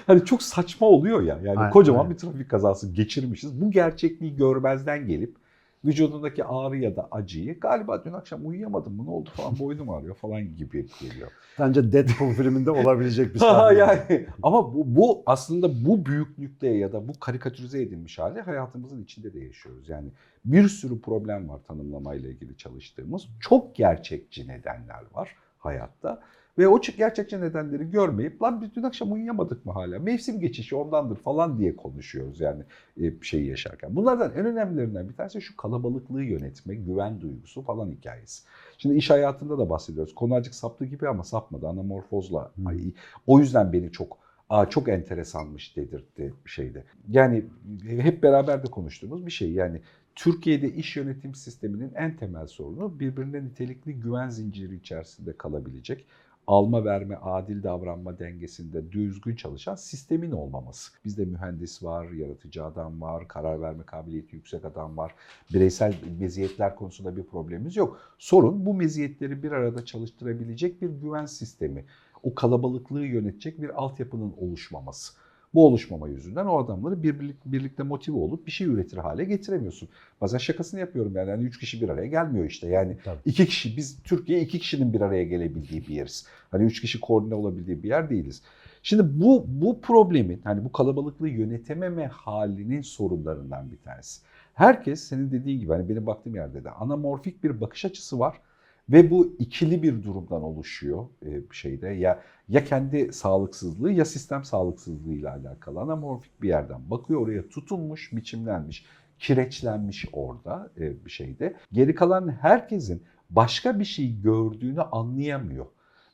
Hani 0.06 0.24
çok 0.24 0.42
saçma 0.42 0.86
oluyor 0.86 1.22
ya. 1.22 1.40
Yani 1.42 1.58
Aynen, 1.58 1.70
kocaman 1.70 1.98
aynen. 1.98 2.12
bir 2.12 2.18
trafik 2.18 2.50
kazası 2.50 2.92
geçirmişiz. 2.92 3.60
Bu 3.60 3.70
gerçekliği 3.70 4.36
görmezden 4.36 5.08
gelip 5.08 5.36
vücudundaki 5.84 6.44
ağrı 6.44 6.76
ya 6.76 6.96
da 6.96 7.08
acıyı 7.10 7.60
galiba 7.60 8.04
dün 8.04 8.12
akşam 8.12 8.46
uyuyamadım 8.46 8.94
mı 8.94 9.06
ne 9.06 9.10
oldu 9.10 9.30
falan 9.34 9.58
boynum 9.58 9.90
ağrıyor 9.90 10.14
falan 10.14 10.56
gibi 10.56 10.86
geliyor. 11.00 11.30
Bence 11.58 11.92
Deadpool 11.92 12.32
filminde 12.32 12.70
olabilecek 12.70 13.34
bir 13.34 13.38
sahne. 13.38 13.78
yani 13.78 14.26
ama 14.42 14.74
bu, 14.74 14.96
bu 14.96 15.22
aslında 15.26 15.84
bu 15.86 16.06
büyüklükte 16.06 16.68
ya 16.68 16.92
da 16.92 17.08
bu 17.08 17.20
karikatürize 17.20 17.82
edilmiş 17.82 18.18
hali 18.18 18.40
hayatımızın 18.40 19.02
içinde 19.02 19.34
de 19.34 19.40
yaşıyoruz. 19.40 19.88
Yani 19.88 20.08
bir 20.44 20.68
sürü 20.68 21.00
problem 21.00 21.48
var 21.48 21.60
tanımlamayla 21.68 22.28
ilgili 22.28 22.56
çalıştığımız. 22.56 23.28
Çok 23.40 23.76
gerçekçi 23.76 24.48
nedenler 24.48 25.02
var 25.14 25.36
hayatta. 25.58 26.22
Ve 26.58 26.68
o 26.68 26.80
çık- 26.80 26.96
gerçekçi 26.96 27.40
nedenleri 27.40 27.90
görmeyip 27.90 28.42
lan 28.42 28.62
biz 28.62 28.74
dün 28.74 28.82
akşam 28.82 29.12
uyuyamadık 29.12 29.66
mı 29.66 29.72
hala? 29.72 29.98
Mevsim 29.98 30.40
geçişi 30.40 30.76
ondandır 30.76 31.16
falan 31.16 31.58
diye 31.58 31.76
konuşuyoruz 31.76 32.40
yani 32.40 32.62
e, 33.02 33.12
şeyi 33.22 33.46
yaşarken. 33.46 33.96
Bunlardan 33.96 34.32
en 34.36 34.46
önemlilerinden 34.46 35.08
bir 35.08 35.14
tanesi 35.14 35.40
şu 35.42 35.56
kalabalıklığı 35.56 36.22
yönetme, 36.22 36.74
güven 36.74 37.20
duygusu 37.20 37.62
falan 37.62 37.90
hikayesi. 37.90 38.42
Şimdi 38.78 38.94
iş 38.94 39.10
hayatında 39.10 39.58
da 39.58 39.70
bahsediyoruz. 39.70 40.14
Konu 40.14 40.34
azıcık 40.34 40.54
saptı 40.54 40.84
gibi 40.84 41.08
ama 41.08 41.24
sapmadı. 41.24 41.68
Anamorfozla. 41.68 42.52
Hmm. 42.54 42.66
Ay, 42.66 42.78
o 43.26 43.40
yüzden 43.40 43.72
beni 43.72 43.92
çok 43.92 44.26
Aa, 44.50 44.68
çok 44.68 44.88
enteresanmış 44.88 45.76
dedirtti 45.76 46.34
şeyde. 46.44 46.84
Yani 47.08 47.44
hep 47.86 48.22
beraber 48.22 48.62
de 48.62 48.70
konuştuğumuz 48.70 49.26
bir 49.26 49.30
şey. 49.30 49.52
Yani 49.52 49.80
Türkiye'de 50.14 50.72
iş 50.72 50.96
yönetim 50.96 51.34
sisteminin 51.34 51.92
en 51.94 52.16
temel 52.16 52.46
sorunu 52.46 53.00
birbirine 53.00 53.44
nitelikli 53.44 54.00
güven 54.00 54.28
zinciri 54.28 54.74
içerisinde 54.76 55.32
kalabilecek 55.36 56.06
alma 56.46 56.84
verme, 56.84 57.16
adil 57.16 57.62
davranma 57.62 58.18
dengesinde 58.18 58.92
düzgün 58.92 59.36
çalışan 59.36 59.74
sistemin 59.74 60.32
olmaması. 60.32 60.92
Bizde 61.04 61.24
mühendis 61.24 61.82
var, 61.82 62.10
yaratıcı 62.10 62.64
adam 62.64 63.00
var, 63.00 63.28
karar 63.28 63.60
verme 63.60 63.82
kabiliyeti 63.82 64.36
yüksek 64.36 64.64
adam 64.64 64.96
var. 64.96 65.14
Bireysel 65.54 65.94
meziyetler 66.18 66.76
konusunda 66.76 67.16
bir 67.16 67.22
problemimiz 67.22 67.76
yok. 67.76 68.00
Sorun 68.18 68.66
bu 68.66 68.74
meziyetleri 68.74 69.42
bir 69.42 69.52
arada 69.52 69.84
çalıştırabilecek 69.84 70.82
bir 70.82 70.88
güven 70.88 71.26
sistemi. 71.26 71.84
O 72.22 72.34
kalabalıklığı 72.34 73.04
yönetecek 73.06 73.62
bir 73.62 73.82
altyapının 73.82 74.34
oluşmaması. 74.40 75.25
Bu 75.54 75.66
oluşmama 75.66 76.08
yüzünden 76.08 76.46
o 76.46 76.58
adamları 76.58 77.02
birlik, 77.02 77.36
birlikte 77.46 77.82
motive 77.82 78.16
olup 78.16 78.46
bir 78.46 78.50
şey 78.50 78.66
üretir 78.66 78.96
hale 78.96 79.24
getiremiyorsun. 79.24 79.88
Bazen 80.20 80.38
şakasını 80.38 80.80
yapıyorum 80.80 81.16
yani. 81.16 81.30
yani 81.30 81.44
üç 81.44 81.58
kişi 81.58 81.80
bir 81.80 81.88
araya 81.88 82.06
gelmiyor 82.06 82.46
işte. 82.46 82.68
Yani 82.68 82.96
Tabii. 83.04 83.18
iki 83.24 83.46
kişi 83.46 83.76
biz 83.76 84.02
Türkiye 84.02 84.40
iki 84.40 84.58
kişinin 84.58 84.92
bir 84.92 85.00
araya 85.00 85.24
gelebildiği 85.24 85.82
bir 85.82 85.94
yeriz. 85.94 86.26
Hani 86.50 86.64
üç 86.64 86.80
kişi 86.80 87.00
koordine 87.00 87.34
olabildiği 87.34 87.82
bir 87.82 87.88
yer 87.88 88.10
değiliz. 88.10 88.42
Şimdi 88.82 89.20
bu 89.20 89.44
bu 89.48 89.80
problemin 89.80 90.40
hani 90.44 90.64
bu 90.64 90.72
kalabalıklığı 90.72 91.28
yönetememe 91.28 92.06
halinin 92.06 92.82
sorunlarından 92.82 93.70
bir 93.70 93.78
tanesi. 93.78 94.22
Herkes 94.54 95.00
senin 95.00 95.30
dediğin 95.30 95.60
gibi 95.60 95.72
hani 95.72 95.88
benim 95.88 96.06
baktığım 96.06 96.34
yerde 96.34 96.64
de 96.64 96.70
anamorfik 96.70 97.44
bir 97.44 97.60
bakış 97.60 97.84
açısı 97.84 98.18
var 98.18 98.40
ve 98.88 99.10
bu 99.10 99.36
ikili 99.38 99.82
bir 99.82 100.02
durumdan 100.02 100.42
oluşuyor 100.42 101.06
e, 101.26 101.42
şeyde 101.52 101.88
ya 101.88 102.22
ya 102.48 102.64
kendi 102.64 103.12
sağlıksızlığı 103.12 103.92
ya 103.92 104.04
sistem 104.04 104.44
sağlıksızlığıyla 104.44 105.32
alakalı 105.32 105.80
anamorfik 105.80 106.42
bir 106.42 106.48
yerden 106.48 106.90
bakıyor 106.90 107.20
oraya 107.20 107.48
tutunmuş, 107.48 108.12
biçimlenmiş, 108.12 108.86
kireçlenmiş 109.18 110.06
orada 110.12 110.70
e, 110.80 111.04
bir 111.04 111.10
şeyde. 111.10 111.54
Geri 111.72 111.94
kalan 111.94 112.28
herkesin 112.28 113.02
başka 113.30 113.78
bir 113.78 113.84
şey 113.84 114.20
gördüğünü 114.20 114.82
anlayamıyor. 114.82 115.66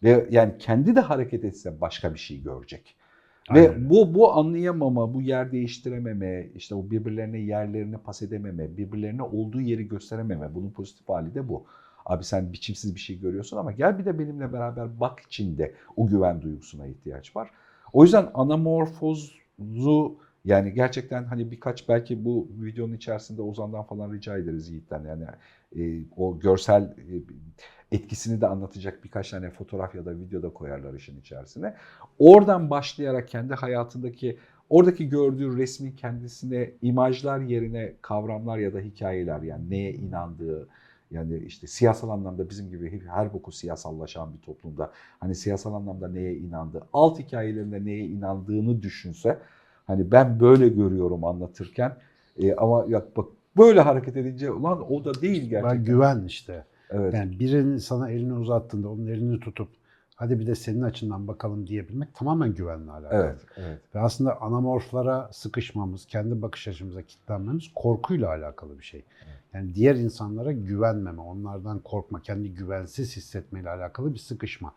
Ve 0.03 0.27
yani 0.31 0.59
kendi 0.59 0.97
de 0.97 1.01
hareket 1.01 1.45
etse 1.45 1.81
başka 1.81 2.15
bir 2.15 2.19
şey 2.19 2.43
görecek. 2.43 2.97
Aynen 3.49 3.65
Ve 3.65 3.91
bu 3.91 4.15
bu 4.15 4.33
anlayamama, 4.33 5.15
bu 5.15 5.23
yer 5.23 5.53
değiştirememe, 5.53 6.49
işte 6.55 6.75
o 6.75 6.91
birbirlerine 6.91 7.39
yerlerini 7.39 7.99
pas 7.99 8.23
edememe, 8.23 8.77
birbirlerine 8.77 9.23
olduğu 9.23 9.61
yeri 9.61 9.89
gösterememe, 9.89 10.55
bunun 10.55 10.71
pozitif 10.71 11.09
hali 11.09 11.35
de 11.35 11.49
bu. 11.49 11.67
Abi 12.07 12.25
sen 12.25 12.53
biçimsiz 12.53 12.95
bir 12.95 13.01
şey 13.01 13.21
görüyorsun 13.21 13.57
ama 13.57 13.73
gel 13.73 13.99
bir 13.99 14.05
de 14.05 14.19
benimle 14.19 14.53
beraber 14.53 15.01
bak 15.01 15.21
içinde 15.21 15.75
o 15.97 16.07
güven 16.07 16.43
duygusuna 16.43 16.87
ihtiyaç 16.87 17.37
var. 17.37 17.51
O 17.93 18.03
yüzden 18.03 18.31
anamorfozu 18.35 20.19
yani 20.45 20.73
gerçekten 20.73 21.25
hani 21.25 21.51
birkaç 21.51 21.89
belki 21.89 22.25
bu 22.25 22.49
videonun 22.61 22.95
içerisinde 22.95 23.43
Ozan'dan 23.43 23.83
falan 23.83 24.13
rica 24.13 24.39
ederiz 24.39 24.69
Yiğit'ten 24.69 25.05
yani 25.05 25.25
e, 25.77 26.05
o 26.17 26.39
görsel 26.39 26.83
e, 26.83 27.15
etkisini 27.97 28.41
de 28.41 28.47
anlatacak 28.47 29.05
birkaç 29.05 29.31
tane 29.31 29.51
fotoğraf 29.51 29.95
ya 29.95 30.05
da 30.05 30.19
video 30.19 30.43
da 30.43 30.51
koyarlar 30.51 30.95
işin 30.95 31.21
içerisine. 31.21 31.75
Oradan 32.19 32.71
başlayarak 32.71 33.29
kendi 33.29 33.55
hayatındaki 33.55 34.39
oradaki 34.71 35.09
gördüğü 35.09 35.57
resmin 35.57 35.93
kendisine 35.93 36.71
imajlar 36.83 37.41
yerine 37.41 37.93
kavramlar 38.03 38.59
ya 38.59 38.75
da 38.75 38.81
hikayeler 38.81 39.43
yani 39.43 39.71
neye 39.71 39.93
inandığı 39.93 40.69
yani 41.13 41.39
işte 41.39 41.67
siyasal 41.67 42.09
anlamda 42.09 42.51
bizim 42.51 42.71
gibi 42.71 43.03
her 43.07 43.33
boku 43.33 43.53
siyasallaşan 43.53 44.35
bir 44.35 44.39
toplumda 44.39 44.91
hani 45.21 45.35
siyasal 45.35 45.75
anlamda 45.75 46.09
neye 46.09 46.37
inandığı, 46.37 46.83
alt 46.93 47.19
hikayelerinde 47.19 47.85
neye 47.85 48.07
inandığını 48.07 48.83
düşünse 48.83 49.39
Hani 49.87 50.11
ben 50.11 50.41
böyle 50.41 50.69
görüyorum 50.69 51.25
anlatırken 51.25 51.97
e, 52.43 52.55
ama 52.55 52.85
ya 52.89 53.05
bak 53.17 53.27
böyle 53.57 53.81
hareket 53.81 54.17
edince 54.17 54.51
ulan 54.51 54.93
o 54.93 55.05
da 55.05 55.21
değil 55.21 55.43
gerçekten. 55.49 55.79
Ben 55.79 55.85
güven 55.85 56.25
işte. 56.27 56.65
Evet. 56.91 57.15
Yani 57.15 57.39
birinin 57.39 57.77
sana 57.77 58.11
elini 58.11 58.33
uzattığında 58.33 58.89
onun 58.89 59.07
elini 59.07 59.41
tutup 59.41 59.69
hadi 60.17 60.41
bir 60.41 60.47
de 60.47 60.55
senin 60.55 60.83
açından 60.83 61.29
bakalım 61.29 61.67
diyebilmek 61.67 62.15
tamamen 62.15 62.55
güvenle 62.55 62.91
alakalı. 62.91 63.25
Evet, 63.25 63.41
evet. 63.57 63.79
Ve 63.95 64.01
aslında 64.01 64.41
anamorflara 64.41 65.31
sıkışmamız, 65.33 66.07
kendi 66.07 66.43
bakış 66.43 66.69
açımıza 66.69 67.03
kilitlenmemiz 67.03 67.65
korkuyla 67.75 68.29
alakalı 68.29 68.79
bir 68.79 68.85
şey. 68.85 69.05
Yani 69.55 69.75
diğer 69.75 69.95
insanlara 69.95 70.53
güvenmeme, 70.53 71.21
onlardan 71.21 71.79
korkma, 71.79 72.23
kendi 72.23 72.55
güvensiz 72.55 73.17
hissetmeyle 73.17 73.71
alakalı 73.71 74.15
bir 74.15 74.19
sıkışma. 74.19 74.75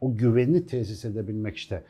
O 0.00 0.16
güveni 0.16 0.66
tesis 0.66 1.04
edebilmek 1.04 1.56
işte. 1.56 1.84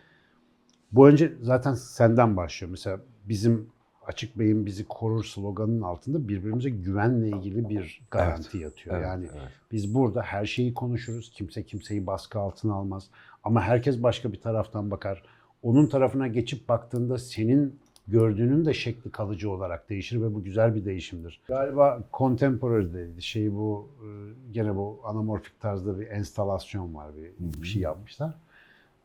Bu 0.93 1.09
önce 1.09 1.33
zaten 1.43 1.75
senden 1.75 2.37
başlıyor. 2.37 2.71
Mesela 2.71 3.01
bizim 3.25 3.71
Açık 4.07 4.39
Bey'in 4.39 4.67
bizi 4.67 4.85
korur 4.89 5.25
sloganının 5.25 5.83
altında 5.83 6.29
birbirimize 6.29 6.71
güvenle 6.71 7.29
ilgili 7.29 7.69
bir 7.69 8.03
garanti 8.11 8.59
yatıyor. 8.59 8.97
Evet, 8.97 9.07
yani 9.07 9.29
evet. 9.33 9.49
biz 9.73 9.95
burada 9.95 10.23
her 10.23 10.47
şeyi 10.47 10.75
konuşuruz. 10.75 11.31
Kimse 11.31 11.63
kimseyi 11.63 12.07
baskı 12.07 12.39
altına 12.39 12.75
almaz. 12.75 13.11
Ama 13.45 13.63
herkes 13.63 14.03
başka 14.03 14.33
bir 14.33 14.41
taraftan 14.41 14.91
bakar. 14.91 15.23
Onun 15.63 15.87
tarafına 15.87 16.27
geçip 16.27 16.69
baktığında 16.69 17.19
senin 17.19 17.81
gördüğünün 18.09 18.65
de 18.65 18.75
şekli 18.75 19.11
kalıcı 19.11 19.51
olarak 19.51 19.91
değişir 19.91 20.23
ve 20.23 20.35
bu 20.35 20.45
güzel 20.45 20.75
bir 20.75 20.85
değişimdir. 20.85 21.41
Galiba 21.49 22.03
contemporary'deydi. 22.13 23.23
Şey 23.23 23.53
bu 23.53 23.89
e, 23.99 24.07
gene 24.53 24.77
bu 24.77 25.01
anamorfik 25.05 25.61
tarzda 25.61 26.01
bir 26.01 26.07
enstalasyon 26.07 26.95
var. 26.95 27.11
Bir, 27.17 27.63
bir 27.63 27.67
şey 27.67 27.83
yapmışlar. 27.83 28.35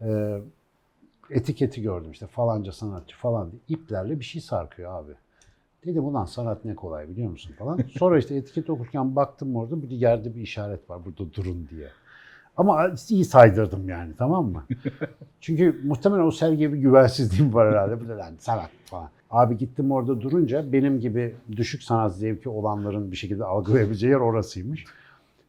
E, 0.01 0.39
etiketi 1.29 1.81
gördüm 1.81 2.11
işte 2.11 2.27
falanca 2.27 2.71
sanatçı 2.71 3.17
falan 3.17 3.51
diye 3.51 3.61
iplerle 3.67 4.19
bir 4.19 4.25
şey 4.25 4.41
sarkıyor 4.41 4.91
abi. 4.91 5.11
Dedim 5.85 6.05
ulan 6.05 6.25
sanat 6.25 6.65
ne 6.65 6.75
kolay 6.75 7.09
biliyor 7.09 7.29
musun 7.29 7.53
falan. 7.57 7.79
Sonra 7.97 8.19
işte 8.19 8.35
etiket 8.35 8.69
okurken 8.69 9.15
baktım 9.15 9.55
orada 9.55 9.81
bir 9.81 9.89
yerde 9.89 10.35
bir 10.35 10.41
işaret 10.41 10.89
var 10.89 11.05
burada 11.05 11.33
durun 11.33 11.67
diye. 11.71 11.87
Ama 12.57 12.91
iyi 13.09 13.25
saydırdım 13.25 13.89
yani 13.89 14.13
tamam 14.17 14.45
mı? 14.45 14.63
Çünkü 15.41 15.81
muhtemelen 15.83 16.23
o 16.23 16.31
sergiye 16.31 16.73
bir 16.73 16.77
güvensizliğim 16.77 17.53
var 17.53 17.71
herhalde. 17.71 18.01
Bu 18.01 18.09
da 18.09 18.17
lan 18.17 18.33
sanat 18.39 18.69
falan. 18.85 19.09
Abi 19.31 19.57
gittim 19.57 19.91
orada 19.91 20.21
durunca 20.21 20.71
benim 20.71 20.99
gibi 20.99 21.35
düşük 21.51 21.83
sanat 21.83 22.15
zevki 22.15 22.49
olanların 22.49 23.11
bir 23.11 23.15
şekilde 23.17 23.45
algılayabileceği 23.45 24.11
yer 24.11 24.19
orasıymış. 24.19 24.85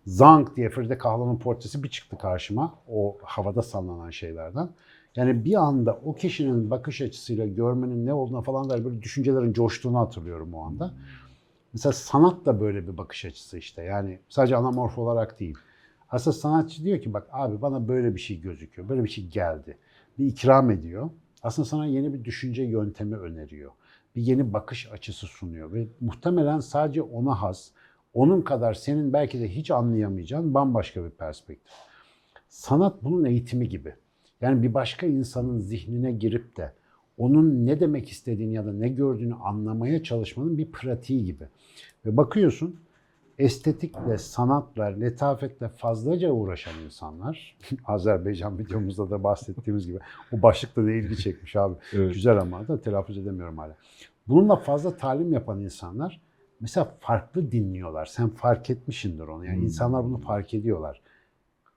Zank 0.06 0.56
diye 0.56 0.70
Frida 0.70 0.98
Kahlo'nun 0.98 1.38
portresi 1.38 1.82
bir 1.82 1.88
çıktı 1.88 2.18
karşıma. 2.18 2.74
O 2.88 3.16
havada 3.22 3.62
sallanan 3.62 4.10
şeylerden. 4.10 4.68
Yani 5.16 5.44
bir 5.44 5.54
anda 5.54 5.98
o 6.04 6.14
kişinin 6.14 6.70
bakış 6.70 7.02
açısıyla 7.02 7.46
görmenin 7.46 8.06
ne 8.06 8.12
olduğuna 8.12 8.42
falan 8.42 8.70
dair 8.70 8.84
böyle 8.84 9.02
düşüncelerin 9.02 9.52
coştuğunu 9.52 9.98
hatırlıyorum 9.98 10.54
o 10.54 10.64
anda. 10.64 10.94
Mesela 11.72 11.92
sanat 11.92 12.46
da 12.46 12.60
böyle 12.60 12.88
bir 12.88 12.96
bakış 12.96 13.24
açısı 13.24 13.58
işte. 13.58 13.82
Yani 13.82 14.18
sadece 14.28 14.56
anamorf 14.56 14.98
olarak 14.98 15.40
değil. 15.40 15.56
Aslında 16.10 16.36
sanatçı 16.36 16.84
diyor 16.84 17.00
ki 17.00 17.12
bak 17.12 17.28
abi 17.32 17.62
bana 17.62 17.88
böyle 17.88 18.14
bir 18.14 18.20
şey 18.20 18.40
gözüküyor. 18.40 18.88
Böyle 18.88 19.04
bir 19.04 19.08
şey 19.08 19.26
geldi. 19.26 19.78
Bir 20.18 20.26
ikram 20.26 20.70
ediyor. 20.70 21.10
Aslında 21.42 21.68
sana 21.68 21.86
yeni 21.86 22.14
bir 22.14 22.24
düşünce 22.24 22.62
yöntemi 22.62 23.16
öneriyor. 23.16 23.70
Bir 24.16 24.22
yeni 24.22 24.52
bakış 24.52 24.92
açısı 24.92 25.26
sunuyor. 25.26 25.72
Ve 25.72 25.86
muhtemelen 26.00 26.60
sadece 26.60 27.02
ona 27.02 27.42
has, 27.42 27.70
onun 28.14 28.42
kadar 28.42 28.74
senin 28.74 29.12
belki 29.12 29.40
de 29.40 29.48
hiç 29.48 29.70
anlayamayacağın 29.70 30.54
bambaşka 30.54 31.04
bir 31.04 31.10
perspektif. 31.10 31.72
Sanat 32.48 33.04
bunun 33.04 33.24
eğitimi 33.24 33.68
gibi. 33.68 33.94
Yani 34.40 34.62
bir 34.62 34.74
başka 34.74 35.06
insanın 35.06 35.60
zihnine 35.60 36.12
girip 36.12 36.56
de 36.56 36.72
onun 37.18 37.66
ne 37.66 37.80
demek 37.80 38.08
istediğini 38.08 38.54
ya 38.54 38.66
da 38.66 38.72
ne 38.72 38.88
gördüğünü 38.88 39.34
anlamaya 39.34 40.02
çalışmanın 40.02 40.58
bir 40.58 40.72
pratiği 40.72 41.24
gibi. 41.24 41.44
Ve 42.06 42.16
bakıyorsun 42.16 42.80
estetikle, 43.38 44.18
sanatla, 44.18 44.84
letafetle 44.84 45.68
fazlaca 45.68 46.30
uğraşan 46.30 46.74
insanlar, 46.84 47.56
Azerbaycan 47.86 48.58
videomuzda 48.58 49.10
da 49.10 49.24
bahsettiğimiz 49.24 49.86
gibi, 49.86 49.98
o 50.32 50.42
başlıkta 50.42 50.84
da 50.84 50.90
ilgi 50.90 51.16
çekmiş 51.16 51.56
abi. 51.56 51.74
Evet. 51.92 52.14
Güzel 52.14 52.38
ama 52.38 52.68
da 52.68 52.80
telaffuz 52.80 53.18
edemiyorum 53.18 53.58
hala. 53.58 53.76
Bununla 54.28 54.56
fazla 54.56 54.96
talim 54.96 55.32
yapan 55.32 55.60
insanlar 55.60 56.20
mesela 56.60 56.94
farklı 57.00 57.52
dinliyorlar. 57.52 58.06
Sen 58.06 58.28
fark 58.28 58.70
etmişindir 58.70 59.28
onu. 59.28 59.44
Yani 59.44 59.56
Hmm. 59.56 59.64
insanlar 59.64 60.04
bunu 60.04 60.18
fark 60.18 60.54
ediyorlar. 60.54 61.00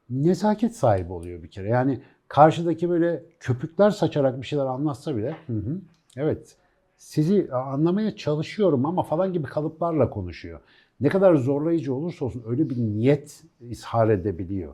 Nezaket 0.10 0.76
sahibi 0.76 1.14
oluyor 1.14 1.44
bir 1.44 1.50
kere. 1.52 1.70
Yani 1.70 2.02
karşıdaki 2.28 2.90
böyle 2.90 3.24
köpükler 3.40 3.90
saçarak 3.90 4.42
bir 4.42 4.46
şeyler 4.46 4.66
anlatsa 4.66 5.16
bile 5.18 5.36
hı 5.48 5.54
hı, 5.54 5.82
evet 6.18 6.56
sizi 6.98 7.52
anlamaya 7.54 8.16
çalışıyorum 8.16 8.86
ama 8.86 9.04
falan 9.04 9.34
gibi 9.34 9.48
kalıplarla 9.48 10.10
konuşuyor. 10.10 10.60
Ne 11.02 11.10
kadar 11.10 11.36
zorlayıcı 11.36 11.94
olursa 11.94 12.26
olsun 12.26 12.44
öyle 12.48 12.70
bir 12.70 12.78
niyet 12.78 13.44
ishar 13.60 14.10
edebiliyor. 14.10 14.74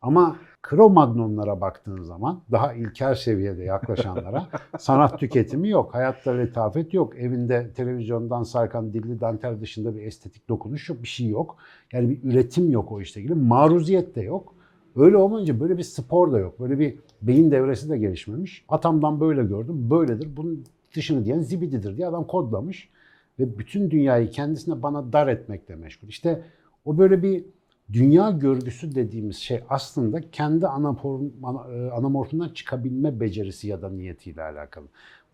Ama 0.00 0.36
Cro-Magnonlara 0.62 1.60
baktığın 1.60 2.02
zaman 2.02 2.42
daha 2.50 2.72
ilkel 2.72 3.14
seviyede 3.14 3.62
yaklaşanlara 3.62 4.48
sanat 4.78 5.20
tüketimi 5.20 5.68
yok. 5.68 5.94
Hayatta 5.94 6.30
letafet 6.30 6.94
yok. 6.94 7.18
Evinde 7.18 7.72
televizyondan 7.76 8.42
sarkan 8.42 8.92
dilli 8.92 9.20
dantel 9.20 9.60
dışında 9.60 9.96
bir 9.96 10.02
estetik 10.02 10.48
dokunuş 10.48 10.88
yok. 10.88 11.02
Bir 11.02 11.08
şey 11.08 11.28
yok. 11.28 11.56
Yani 11.92 12.10
bir 12.10 12.30
üretim 12.30 12.70
yok 12.70 12.92
o 12.92 13.00
işte 13.00 13.20
ilgili. 13.20 13.34
Maruziyet 13.34 14.14
de 14.16 14.20
yok. 14.20 14.54
Öyle 14.96 15.16
olmayınca 15.16 15.60
böyle 15.60 15.78
bir 15.78 15.82
spor 15.82 16.32
da 16.32 16.38
yok. 16.38 16.60
Böyle 16.60 16.78
bir 16.78 16.98
beyin 17.22 17.50
devresi 17.50 17.90
de 17.90 17.98
gelişmemiş. 17.98 18.64
Atamdan 18.68 19.20
böyle 19.20 19.44
gördüm. 19.44 19.90
Böyledir. 19.90 20.36
Bunun 20.36 20.64
dışını 20.96 21.24
diyen 21.24 21.40
zibididir 21.40 21.96
diye 21.96 22.06
adam 22.06 22.26
kodlamış. 22.26 22.88
Ve 23.38 23.58
bütün 23.58 23.90
dünyayı 23.90 24.30
kendisine 24.30 24.82
bana 24.82 25.12
dar 25.12 25.28
etmekle 25.28 25.76
meşgul. 25.76 26.08
İşte 26.08 26.42
o 26.84 26.98
böyle 26.98 27.22
bir 27.22 27.44
dünya 27.92 28.30
görgüsü 28.30 28.94
dediğimiz 28.94 29.36
şey 29.36 29.60
aslında 29.68 30.30
kendi 30.30 30.66
anaform, 30.66 31.30
ana- 31.42 31.74
e, 31.74 31.90
anamorfundan 31.90 32.48
çıkabilme 32.48 33.20
becerisi 33.20 33.68
ya 33.68 33.82
da 33.82 33.90
niyetiyle 33.90 34.42
alakalı. 34.42 34.86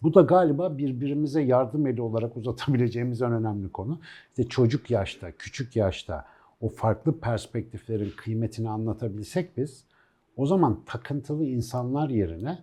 Bu 0.02 0.14
da 0.14 0.20
galiba 0.20 0.78
birbirimize 0.78 1.42
yardım 1.42 1.87
eli 1.87 2.02
olarak 2.02 2.37
uzatabileceğimiz 2.37 3.22
en 3.22 3.32
önemli 3.32 3.72
konu. 3.72 4.00
İşte 4.30 4.48
çocuk 4.48 4.90
yaşta, 4.90 5.32
küçük 5.32 5.76
yaşta 5.76 6.24
o 6.61 6.68
farklı 6.68 7.20
perspektiflerin 7.20 8.11
kıymetini 8.16 8.70
anlatabilsek 8.70 9.56
biz 9.56 9.84
o 10.37 10.46
zaman 10.46 10.84
takıntılı 10.87 11.44
insanlar 11.44 12.11
yerine 12.11 12.58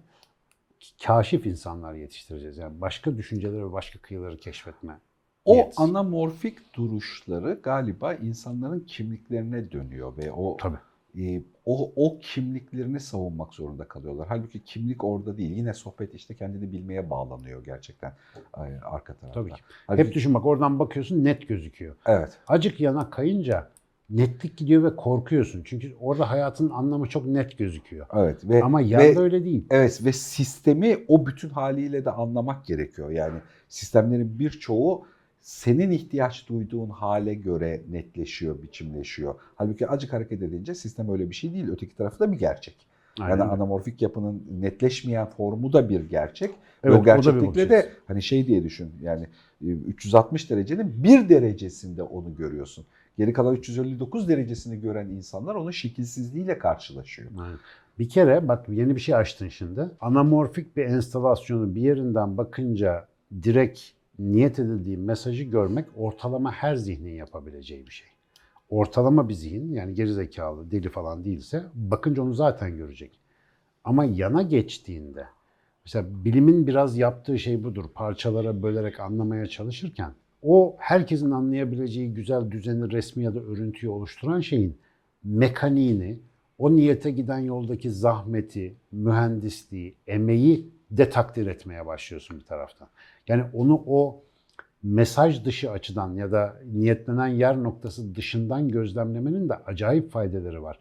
kaşif 1.06 1.46
insanlar 1.46 1.94
yetiştireceğiz. 1.94 2.58
Yani 2.58 2.82
başka 2.82 3.18
düşünceleri 3.18 3.66
ve 3.66 3.72
başka 3.72 4.00
kıyıları 4.00 4.38
keşfetme. 4.38 5.00
O 5.46 5.54
niyeti. 5.54 5.82
anamorfik 5.82 6.74
duruşları 6.76 7.60
galiba 7.64 8.14
insanların 8.14 8.80
kimliklerine 8.80 9.72
dönüyor 9.72 10.18
ve 10.18 10.32
o 10.32 10.58
Tabii. 10.58 10.78
e, 11.22 11.42
o, 11.66 11.92
o 11.96 12.20
kimliklerini 12.20 13.00
savunmak 13.00 13.54
zorunda 13.54 13.88
kalıyorlar. 13.88 14.28
Halbuki 14.28 14.64
kimlik 14.64 15.04
orada 15.04 15.38
değil. 15.38 15.52
Yine 15.52 15.74
sohbet 15.74 16.14
işte 16.14 16.34
kendini 16.36 16.72
bilmeye 16.72 17.10
bağlanıyor 17.10 17.64
gerçekten 17.66 18.14
e, 18.58 18.62
arka 18.84 19.14
tarafta. 19.14 19.42
Tabii 19.42 19.52
ki. 19.54 19.62
Halbuki- 19.88 20.08
Hep 20.08 20.14
düşün 20.14 20.34
bak 20.34 20.46
oradan 20.46 20.80
bakıyorsun 20.80 21.24
net 21.24 21.48
gözüküyor. 21.48 21.96
Evet. 22.06 22.38
Acık 22.48 22.80
yana 22.80 23.10
kayınca 23.10 23.70
netlik 24.10 24.58
gidiyor 24.58 24.84
ve 24.84 24.96
korkuyorsun. 24.96 25.62
Çünkü 25.66 25.96
orada 26.00 26.30
hayatın 26.30 26.70
anlamı 26.70 27.08
çok 27.10 27.26
net 27.26 27.58
gözüküyor. 27.58 28.06
Evet 28.14 28.50
ve 28.50 28.64
Ama 28.64 28.80
ve- 28.80 28.84
yanda 28.84 29.22
öyle 29.22 29.46
değil. 29.46 29.66
Evet 29.70 30.02
ve 30.06 30.14
sistemi 30.14 30.98
o 31.08 31.26
bütün 31.26 31.50
haliyle 31.50 32.06
de 32.06 32.12
anlamak 32.12 32.66
gerekiyor. 32.66 33.10
Yani 33.10 33.40
sistemlerin 33.70 34.40
birçoğu 34.40 35.06
senin 35.46 35.92
ihtiyaç 35.92 36.50
duyduğun 36.50 36.90
hale 36.90 37.34
göre 37.34 37.82
netleşiyor, 37.90 38.62
biçimleşiyor. 38.62 39.36
Halbuki 39.56 39.88
acık 39.88 40.14
hareket 40.14 40.42
edince 40.42 40.76
sistem 40.76 41.12
öyle 41.12 41.30
bir 41.30 41.36
şey 41.36 41.54
değil. 41.54 41.70
Öteki 41.70 41.96
tarafı 41.96 42.20
da 42.20 42.32
bir 42.32 42.38
gerçek. 42.38 42.76
Aynen 43.20 43.38
yani 43.38 43.44
anamorfik 43.44 44.02
yapının 44.02 44.44
netleşmeyen 44.60 45.30
formu 45.30 45.74
da 45.74 45.90
bir 45.90 46.10
gerçek. 46.10 46.50
Ve 46.50 46.56
Evet, 46.84 46.98
o 46.98 47.00
o 47.00 47.04
gerçeklikle 47.04 47.70
de 47.70 47.90
hani 48.08 48.24
şey 48.24 48.48
diye 48.48 48.64
düşün. 48.64 48.92
Yani 49.02 49.28
e, 49.62 49.68
360 49.68 50.50
derecenin 50.50 51.04
bir 51.04 51.30
derecesinde 51.30 52.04
onu 52.04 52.36
görüyorsun. 52.36 52.86
Geri 53.18 53.34
kalan 53.34 53.56
359 53.56 54.28
derecesini 54.28 54.82
gören 54.82 55.08
insanlar 55.08 55.56
onun 55.56 55.72
şekilsizliğiyle 55.72 56.58
karşılaşıyor. 56.58 57.32
Aynen. 57.40 57.58
Bir 58.00 58.10
kere 58.10 58.48
bak 58.48 58.70
yeni 58.70 58.96
bir 58.96 59.02
şey 59.02 59.16
açtın 59.16 59.50
şimdi. 59.50 59.90
Anamorfik 60.02 60.78
bir 60.78 60.86
enstalasyonu 60.86 61.76
bir 61.76 61.82
yerinden 61.82 62.38
bakınca 62.38 63.08
direkt 63.44 63.80
niyet 64.20 64.60
edildiği 64.60 64.98
mesajı 64.98 65.44
görmek 65.44 65.86
ortalama 65.96 66.52
her 66.52 66.76
zihnin 66.76 67.14
yapabileceği 67.14 67.86
bir 67.86 67.92
şey. 67.92 68.08
Ortalama 68.70 69.30
bir 69.30 69.34
zihin 69.34 69.74
yani 69.74 69.94
gerizekalı, 69.94 70.72
deli 70.72 70.90
falan 70.90 71.26
değilse 71.26 71.64
bakınca 71.74 72.24
onu 72.24 72.34
zaten 72.34 72.78
görecek. 72.78 73.20
Ama 73.84 74.06
yana 74.06 74.42
geçtiğinde 74.42 75.26
mesela 75.86 76.08
bilimin 76.26 76.68
biraz 76.68 76.98
yaptığı 76.98 77.40
şey 77.40 77.64
budur. 77.64 77.86
Parçalara 77.96 78.64
bölerek 78.64 79.00
anlamaya 79.00 79.48
çalışırken 79.48 80.12
o 80.46 80.76
herkesin 80.80 81.32
anlayabileceği 81.32 82.14
güzel 82.14 82.52
düzeni, 82.52 82.92
resmi 82.92 83.24
ya 83.24 83.36
da 83.36 83.40
örüntüyü 83.40 83.92
oluşturan 83.92 84.40
şeyin 84.40 84.78
mekaniğini, 85.24 86.20
o 86.58 86.76
niyete 86.76 87.12
giden 87.12 87.40
yoldaki 87.40 87.92
zahmeti, 87.92 88.76
mühendisliği, 88.92 89.96
emeği 90.08 90.70
de 90.92 91.10
takdir 91.10 91.48
etmeye 91.48 91.86
başlıyorsun 91.86 92.40
bir 92.40 92.46
taraftan. 92.46 92.88
Yani 93.28 93.44
onu 93.54 93.84
o 93.88 94.22
mesaj 94.84 95.46
dışı 95.46 95.72
açıdan 95.72 96.14
ya 96.14 96.32
da 96.32 96.56
niyetlenen 96.74 97.28
yer 97.28 97.64
noktası 97.64 98.16
dışından 98.16 98.70
gözlemlemenin 98.70 99.50
de 99.50 99.56
acayip 99.56 100.12
faydaları 100.12 100.64
var. 100.64 100.80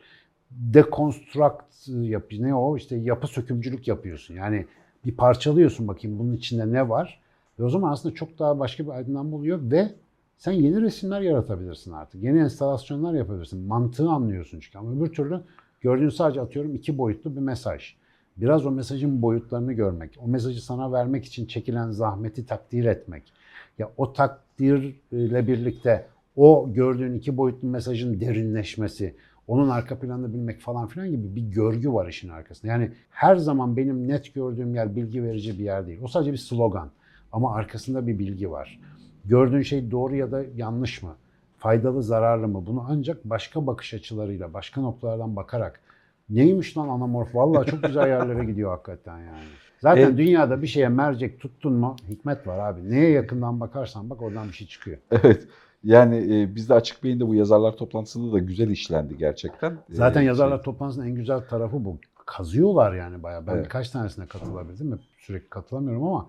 Dekonstrakt 0.51 1.89
yap 1.89 2.25
ne 2.33 2.55
o 2.55 2.77
işte 2.77 2.97
yapı 2.97 3.27
sökümcülük 3.27 3.89
yapıyorsun. 3.89 4.35
Yani 4.35 4.67
bir 5.05 5.17
parçalıyorsun 5.17 5.89
bakayım 5.89 6.19
bunun 6.19 6.33
içinde 6.33 6.73
ne 6.73 6.89
var. 6.89 7.21
Ve 7.59 7.65
o 7.65 7.69
zaman 7.71 7.93
aslında 7.93 8.15
çok 8.15 8.39
daha 8.39 8.59
başka 8.59 8.85
bir 8.85 8.91
aydınlanma 8.91 9.37
oluyor 9.37 9.59
ve 9.63 9.91
sen 10.39 10.53
yeni 10.53 10.83
resimler 10.83 11.21
yaratabilirsin 11.21 11.93
artık. 11.93 12.23
Yeni 12.23 12.39
enstalasyonlar 12.39 13.15
yapabilirsin. 13.15 13.67
Mantığı 13.67 14.09
anlıyorsun 14.09 14.61
çünkü. 14.61 14.79
Ama 14.79 14.93
öbür 14.93 15.13
türlü 15.13 15.41
gördüğün 15.81 16.09
sadece 16.09 16.41
atıyorum 16.41 16.75
iki 16.75 16.99
boyutlu 16.99 17.37
bir 17.37 17.41
mesaj. 17.41 17.95
Biraz 18.37 18.67
o 18.67 18.71
mesajın 18.71 19.23
boyutlarını 19.23 19.73
görmek, 19.73 20.19
o 20.25 20.29
mesajı 20.29 20.65
sana 20.65 20.93
vermek 20.93 21.25
için 21.25 21.47
çekilen 21.47 21.91
zahmeti 21.91 22.47
takdir 22.47 22.85
etmek. 22.85 23.33
Ya 23.79 23.91
o 23.97 24.13
takdirle 24.13 25.47
birlikte 25.47 26.07
o 26.37 26.73
gördüğün 26.73 27.15
iki 27.15 27.37
boyutlu 27.37 27.69
mesajın 27.69 28.21
derinleşmesi, 28.21 29.17
onun 29.49 29.69
arka 29.69 29.99
planını 29.99 30.35
bilmek 30.35 30.61
falan 30.61 30.87
filan 30.87 31.11
gibi 31.11 31.37
bir 31.37 31.43
görgü 31.43 31.93
var 31.93 32.09
işin 32.09 32.29
arkasında. 32.29 32.73
Yani 32.73 32.91
her 33.11 33.37
zaman 33.37 33.77
benim 33.77 34.09
net 34.09 34.35
gördüğüm 34.35 34.75
yer 34.75 34.97
bilgi 34.97 35.23
verici 35.23 35.59
bir 35.59 35.65
yer 35.65 35.87
değil. 35.87 36.01
O 36.03 36.09
sadece 36.09 36.33
bir 36.33 36.37
slogan 36.37 36.91
ama 37.33 37.55
arkasında 37.55 38.07
bir 38.07 38.19
bilgi 38.19 38.51
var. 38.51 38.81
Gördüğün 39.25 39.63
şey 39.63 39.91
doğru 39.91 40.17
ya 40.17 40.33
da 40.33 40.43
yanlış 40.57 41.03
mı? 41.03 41.17
Faydalı, 41.59 42.03
zararlı 42.03 42.49
mı? 42.49 42.67
Bunu 42.67 42.85
ancak 42.89 43.25
başka 43.25 43.67
bakış 43.67 43.95
açılarıyla, 43.95 44.55
başka 44.55 44.81
noktalardan 44.81 45.37
bakarak 45.37 45.81
neymiş 46.31 46.77
lan 46.79 46.89
anamorf? 46.89 47.35
Vallahi 47.35 47.71
çok 47.71 47.83
güzel 47.83 48.09
yerlere 48.09 48.45
gidiyor 48.51 48.71
hakikaten 48.71 49.19
yani. 49.19 49.43
Zaten 49.81 50.03
Evet. 50.03 50.19
dünyada 50.19 50.63
bir 50.63 50.67
şeye 50.67 50.89
mercek 50.89 51.41
tuttun 51.41 51.73
mu 51.73 51.97
hikmet 52.09 52.47
var 52.47 52.59
abi. 52.59 52.91
Neye 52.91 53.11
yakından 53.11 53.61
bakarsan 53.61 54.11
bak 54.11 54.23
oradan 54.23 54.49
bir 54.49 54.53
şey 54.53 54.67
çıkıyor. 54.67 54.99
Evet. 55.11 55.49
Yani 55.85 56.17
e, 56.43 56.55
bizde 56.55 56.75
Açık 56.75 57.05
Beyin'de 57.05 57.27
bu 57.29 57.35
yazarlar 57.35 57.77
toplantısında 57.77 58.33
da 58.33 58.39
güzel 58.39 58.71
işlendi 58.71 59.17
gerçekten. 59.19 59.79
Zaten 59.91 60.23
E, 60.23 60.25
yazarlar 60.25 60.57
şey- 60.57 60.65
toplantısının 60.65 61.07
en 61.07 61.15
güzel 61.15 61.41
tarafı 61.41 61.85
bu. 61.85 61.99
Kazıyorlar 62.27 62.95
yani 62.95 63.23
bayağı. 63.23 63.47
Ben 63.47 63.53
Evet. 63.53 63.65
birkaç 63.65 63.91
tanesine 63.91 64.27
katılabildim 64.27 64.87
mi? 64.87 64.97
Sürekli 65.19 65.49
katılamıyorum 65.49 66.05
ama 66.05 66.27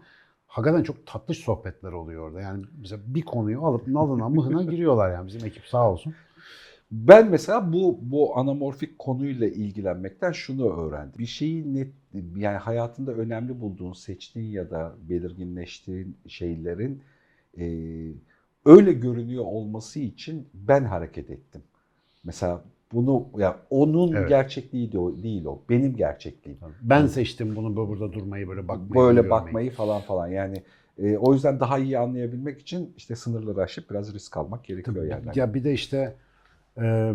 hakikaten 0.48 0.84
çok 0.84 1.08
tatlış 1.08 1.38
sohbetler 1.38 1.92
oluyor 1.92 2.28
orada. 2.28 2.42
Yani 2.42 2.66
mesela 2.82 3.02
bir 3.06 3.22
konuyu 3.22 3.66
alıp 3.66 3.88
nalına 3.88 4.30
mıhına 4.30 4.64
giriyorlar 4.64 5.12
yani 5.14 5.28
bizim 5.28 5.46
ekip 5.48 5.66
sağ 5.66 5.92
olsun. 5.92 6.14
Ben 6.92 7.30
mesela 7.30 7.74
bu 7.74 8.00
bu 8.02 8.38
anamorfik 8.38 9.00
konuyla 9.00 9.48
ilgilenmekten 9.48 10.32
şunu 10.32 10.70
öğrendim. 10.80 11.20
Bir 11.20 11.26
şeyi 11.26 11.74
net 11.74 11.88
yani 12.38 12.58
hayatında 12.58 13.12
önemli 13.14 13.62
bulduğun, 13.62 13.94
seçtiğin 13.94 14.52
ya 14.52 14.70
da 14.70 14.96
belirginleştiğin 15.10 16.18
şeylerin 16.28 17.02
e, 17.60 17.66
öyle 18.66 18.94
görünüyor 18.94 19.44
olması 19.46 20.00
için 20.00 20.48
ben 20.54 20.84
hareket 20.84 21.30
ettim. 21.30 21.62
Mesela 22.24 22.62
bunu 22.94 23.26
ya 23.38 23.60
onun 23.70 24.14
Evet. 24.16 24.30
gerçekliği 24.30 24.92
de 24.92 25.00
o, 25.00 25.24
değil 25.24 25.46
o. 25.46 25.62
Benim 25.70 25.96
gerçekliğim. 25.96 26.60
Ben 26.82 27.08
seçtim 27.08 27.56
bunu 27.56 27.76
bu- 27.76 27.88
burada 27.90 28.14
durmayı 28.14 28.48
böyle 28.48 28.68
bakmayı. 28.68 28.94
Böyle 28.94 29.22
görmeyi. 29.22 29.32
bakmayı 29.32 29.72
falan 29.72 30.02
falan. 30.02 30.28
Yani 30.28 30.64
e, 30.98 31.18
o 31.18 31.34
yüzden 31.34 31.60
daha 31.60 31.80
iyi 31.80 32.00
anlayabilmek 32.00 32.62
için 32.62 32.94
işte 32.98 33.16
sınırları 33.16 33.62
aşıp 33.62 33.90
biraz 33.90 34.14
risk 34.14 34.38
almak 34.38 34.64
gerekiyor 34.66 34.98
Tabii. 34.98 35.08
yani. 35.08 35.26
Ya 35.36 35.54
bir 35.54 35.64
de 35.64 35.74
işte 35.74 36.16
e, 36.82 37.14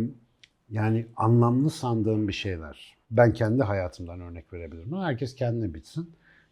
yani 0.70 1.06
anlamlı 1.16 1.70
sandığım 1.70 2.28
bir 2.28 2.32
şeyler. 2.32 2.96
Ben 3.10 3.32
kendi 3.32 3.62
hayatımdan 3.62 4.20
örnek 4.20 4.52
verebilirim. 4.52 4.96
Herkes 4.96 5.34
kendine 5.34 5.74
bitsin. 5.74 6.10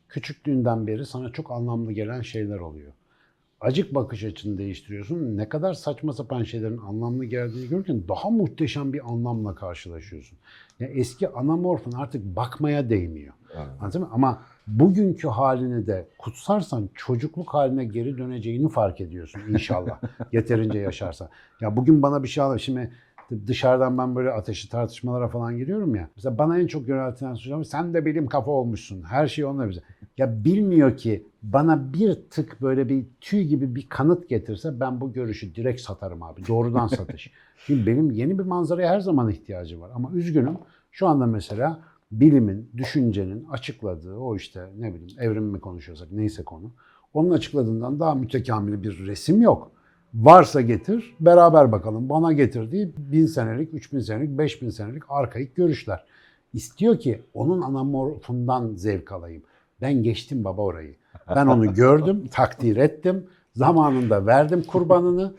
Küçüklüğünden 0.08 0.86
beri 0.86 1.06
sana 1.06 1.32
çok 1.32 1.50
anlamlı 1.50 1.92
gelen 1.92 2.20
şeyler 2.22 2.58
oluyor. 2.58 2.92
Acık 3.60 3.94
bakış 3.94 4.24
açını 4.24 4.58
değiştiriyorsun. 4.58 5.36
Ne 5.36 5.48
kadar 5.48 5.74
saçma 5.74 6.12
sapan 6.12 6.42
şeylerin 6.42 6.78
anlamlı 6.78 7.24
geldiğini 7.24 7.68
görürken 7.68 8.02
daha 8.08 8.30
muhteşem 8.30 8.92
bir 8.92 9.12
anlamla 9.12 9.54
karşılaşıyorsun. 9.54 10.38
Ya 10.80 10.88
eski 10.88 11.28
anamorfun 11.28 11.92
artık 11.92 12.36
bakmaya 12.36 12.90
değmiyor. 12.90 13.34
Evet. 13.54 13.66
Anladın 13.80 14.00
mı? 14.00 14.08
Ama 14.12 14.42
bugünkü 14.66 15.28
halini 15.28 15.86
de 15.86 16.08
kutsarsan 16.18 16.88
çocukluk 16.94 17.54
haline 17.54 17.84
geri 17.84 18.18
döneceğini 18.18 18.68
fark 18.68 19.00
ediyorsun 19.00 19.40
inşallah. 19.48 20.00
Yeterince 20.32 20.78
yaşarsan. 20.78 21.28
Ya 21.60 21.76
bugün 21.76 22.02
bana 22.02 22.22
bir 22.22 22.28
şey 22.28 22.44
al. 22.44 22.58
Şimdi 22.58 22.92
dışarıdan 23.46 23.98
ben 23.98 24.16
böyle 24.16 24.30
ateşli 24.30 24.70
tartışmalara 24.70 25.28
falan 25.28 25.56
giriyorum 25.56 25.94
ya. 25.94 26.08
Mesela 26.16 26.38
bana 26.38 26.58
en 26.58 26.66
çok 26.66 26.88
yöneltilen 26.88 27.30
hocam 27.30 27.64
sen 27.64 27.94
de 27.94 28.06
bilim 28.06 28.26
kafa 28.26 28.50
olmuşsun. 28.50 29.02
Her 29.02 29.26
şey 29.26 29.44
onunla 29.44 29.68
bize. 29.68 29.80
Ya 30.18 30.44
bilmiyor 30.44 30.96
ki 30.96 31.26
bana 31.42 31.92
bir 31.92 32.14
tık 32.30 32.62
böyle 32.62 32.88
bir 32.88 33.06
tüy 33.20 33.42
gibi 33.42 33.74
bir 33.74 33.88
kanıt 33.88 34.28
getirse 34.28 34.80
ben 34.80 35.00
bu 35.00 35.12
görüşü 35.12 35.54
direkt 35.54 35.80
satarım 35.80 36.22
abi. 36.22 36.46
Doğrudan 36.48 36.86
satış. 36.86 37.32
Şimdi 37.66 37.86
benim 37.86 38.10
yeni 38.10 38.38
bir 38.38 38.44
manzaraya 38.44 38.90
her 38.90 39.00
zaman 39.00 39.30
ihtiyacım 39.30 39.80
var. 39.80 39.90
Ama 39.94 40.10
üzgünüm 40.12 40.58
şu 40.90 41.06
anda 41.06 41.26
mesela 41.26 41.80
bilimin, 42.12 42.70
düşüncenin 42.76 43.44
açıkladığı 43.44 44.16
o 44.16 44.36
işte 44.36 44.68
ne 44.78 44.94
bileyim 44.94 45.20
evrim 45.20 45.44
mi 45.44 45.60
konuşuyorsak 45.60 46.12
neyse 46.12 46.44
konu. 46.44 46.72
Onun 47.14 47.30
açıkladığından 47.30 48.00
daha 48.00 48.14
mütekamil 48.14 48.82
bir 48.82 49.06
resim 49.06 49.42
yok. 49.42 49.72
Varsa 50.18 50.60
getir, 50.60 51.14
beraber 51.20 51.72
bakalım. 51.72 52.08
Bana 52.08 52.32
getirdiği 52.32 52.92
bin 52.96 53.26
senelik, 53.26 53.74
üç 53.74 53.92
bin 53.92 53.98
senelik, 53.98 54.38
beş 54.38 54.62
bin 54.62 54.70
senelik 54.70 55.02
arkaik 55.08 55.56
görüşler. 55.56 56.04
İstiyor 56.52 56.98
ki 56.98 57.22
onun 57.34 57.62
anamorfundan 57.62 58.74
zevk 58.74 59.12
alayım. 59.12 59.42
Ben 59.80 60.02
geçtim 60.02 60.44
baba 60.44 60.62
orayı. 60.62 60.94
Ben 61.34 61.46
onu 61.46 61.74
gördüm, 61.74 62.24
takdir 62.30 62.76
ettim. 62.76 63.26
Zamanında 63.54 64.26
verdim 64.26 64.62
kurbanını. 64.62 65.34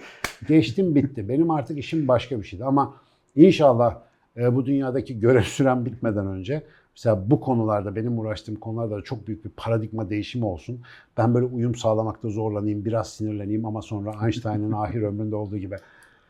Geçtim 0.47 0.95
bitti. 0.95 1.29
Benim 1.29 1.51
artık 1.51 1.77
işim 1.77 2.07
başka 2.07 2.39
bir 2.39 2.43
şeydi. 2.43 2.65
Ama 2.65 2.93
inşallah 3.35 3.97
e, 4.37 4.55
bu 4.55 4.65
dünyadaki 4.65 5.19
görev 5.19 5.43
süren 5.43 5.85
bitmeden 5.85 6.27
önce 6.27 6.63
mesela 6.99 7.29
bu 7.31 7.39
konularda 7.39 7.95
benim 7.95 8.19
uğraştığım 8.19 8.55
konularda 8.55 8.97
da 8.97 9.01
çok 9.01 9.27
büyük 9.27 9.45
bir 9.45 9.49
paradigma 9.49 10.09
değişimi 10.09 10.45
olsun. 10.45 10.81
Ben 11.17 11.33
böyle 11.33 11.45
uyum 11.45 11.75
sağlamakta 11.75 12.29
zorlanayım, 12.29 12.85
biraz 12.85 13.09
sinirleneyim 13.13 13.65
ama 13.65 13.81
sonra 13.81 14.25
Einstein'ın 14.25 14.71
ahir 14.75 15.01
ömründe 15.01 15.35
olduğu 15.35 15.57
gibi 15.57 15.75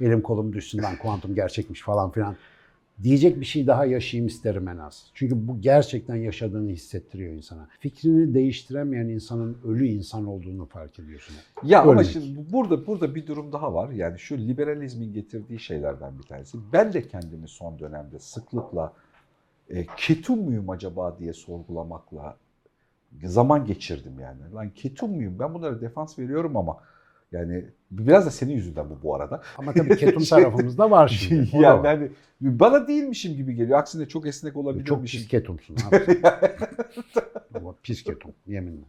elim 0.02 0.22
kolum 0.22 0.54
düşsün 0.54 0.84
lan 0.84 0.96
kuantum 1.02 1.36
gerçekmiş 1.36 1.82
falan 1.82 2.12
filan 2.12 2.36
diyecek 3.04 3.40
bir 3.40 3.46
şey 3.46 3.68
daha 3.68 3.86
yaşayayım 3.86 4.28
isterim 4.28 4.68
en 4.68 4.78
az. 4.78 5.06
Çünkü 5.14 5.48
bu 5.48 5.62
gerçekten 5.62 6.16
yaşadığını 6.16 6.70
hissettiriyor 6.70 7.34
insana. 7.34 7.68
Fikrini 7.80 8.34
değiştiremeyen 8.34 9.08
insanın 9.08 9.58
ölü 9.68 9.88
insan 9.88 10.26
olduğunu 10.26 10.66
fark 10.66 11.00
ediyorsun. 11.00 11.36
Ya 11.64 11.82
ama 11.82 11.92
Örnek. 11.92 12.06
şimdi 12.06 12.38
bu- 12.38 12.54
burada 12.54 12.88
burada 12.88 13.16
bir 13.16 13.28
durum 13.28 13.52
daha 13.52 13.74
var. 13.74 13.90
Yani 13.90 14.20
şu 14.20 14.38
liberalizmin 14.38 15.14
getirdiği 15.14 15.60
şeylerden 15.60 16.18
bir 16.18 16.24
tanesi. 16.24 16.58
Ben 16.74 16.94
de 16.94 17.08
kendimi 17.08 17.48
son 17.48 17.80
dönemde 17.80 18.20
sıklıkla 18.20 18.94
e, 19.70 19.86
ketum 19.98 20.40
muyum 20.40 20.70
acaba 20.70 21.20
diye 21.20 21.34
sorgulamakla 21.34 22.38
zaman 23.24 23.66
geçirdim 23.66 24.20
yani. 24.20 24.54
Lan 24.54 24.70
ketum 24.70 25.12
muyum? 25.16 25.40
Ben 25.40 25.54
bunlara 25.54 25.82
defans 25.82 26.20
veriyorum 26.20 26.58
ama 26.58 26.78
yani 27.32 27.66
biraz 27.92 28.26
da 28.26 28.32
senin 28.32 28.54
yüzünden 28.54 28.86
bu 28.90 29.04
bu 29.04 29.16
arada. 29.16 29.42
Ama 29.58 29.74
tabii 29.74 29.98
ketum 29.98 30.24
tarafımızda 30.30 30.92
var 30.92 31.08
şimdi. 31.08 31.50
O 31.58 31.62
yani 31.62 31.88
hani 31.88 32.10
bana 32.42 32.88
değilmişim 32.88 33.36
gibi 33.36 33.56
geliyor. 33.56 33.80
Aksine 33.80 34.08
çok 34.08 34.28
esnek 34.28 34.54
Çok 34.54 34.64
olabilirmişim. 34.64 35.20
pis 35.22 35.28
ketumsun 35.28 35.76
abi. 35.92 36.22
Ama 37.56 37.76
pis 37.84 38.04
ketum 38.04 38.32
yeminle. 38.48 38.82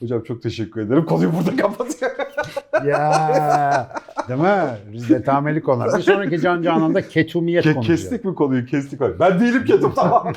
Hocam 0.00 0.22
çok 0.22 0.42
teşekkür 0.42 0.80
ederim. 0.80 1.04
Konuyu 1.04 1.32
burada 1.32 1.56
kapatıyorum. 1.56 2.16
Ya 2.86 3.90
değil 4.28 4.40
mi? 4.40 4.64
Biz 4.92 5.08
de 5.08 5.60
konular. 5.62 5.98
Bir 5.98 6.02
sonraki 6.02 6.40
Can 6.40 6.62
Canan'da 6.62 7.08
ketumiyet 7.08 7.66
Ke- 7.66 7.74
konuşuyor. 7.74 7.98
kestik 7.98 8.24
mi 8.24 8.34
konuyu? 8.34 8.66
Kestik. 8.66 9.00
Ben 9.00 9.40
değilim 9.40 9.64
ketum 9.64 9.94
tamam. 9.94 10.32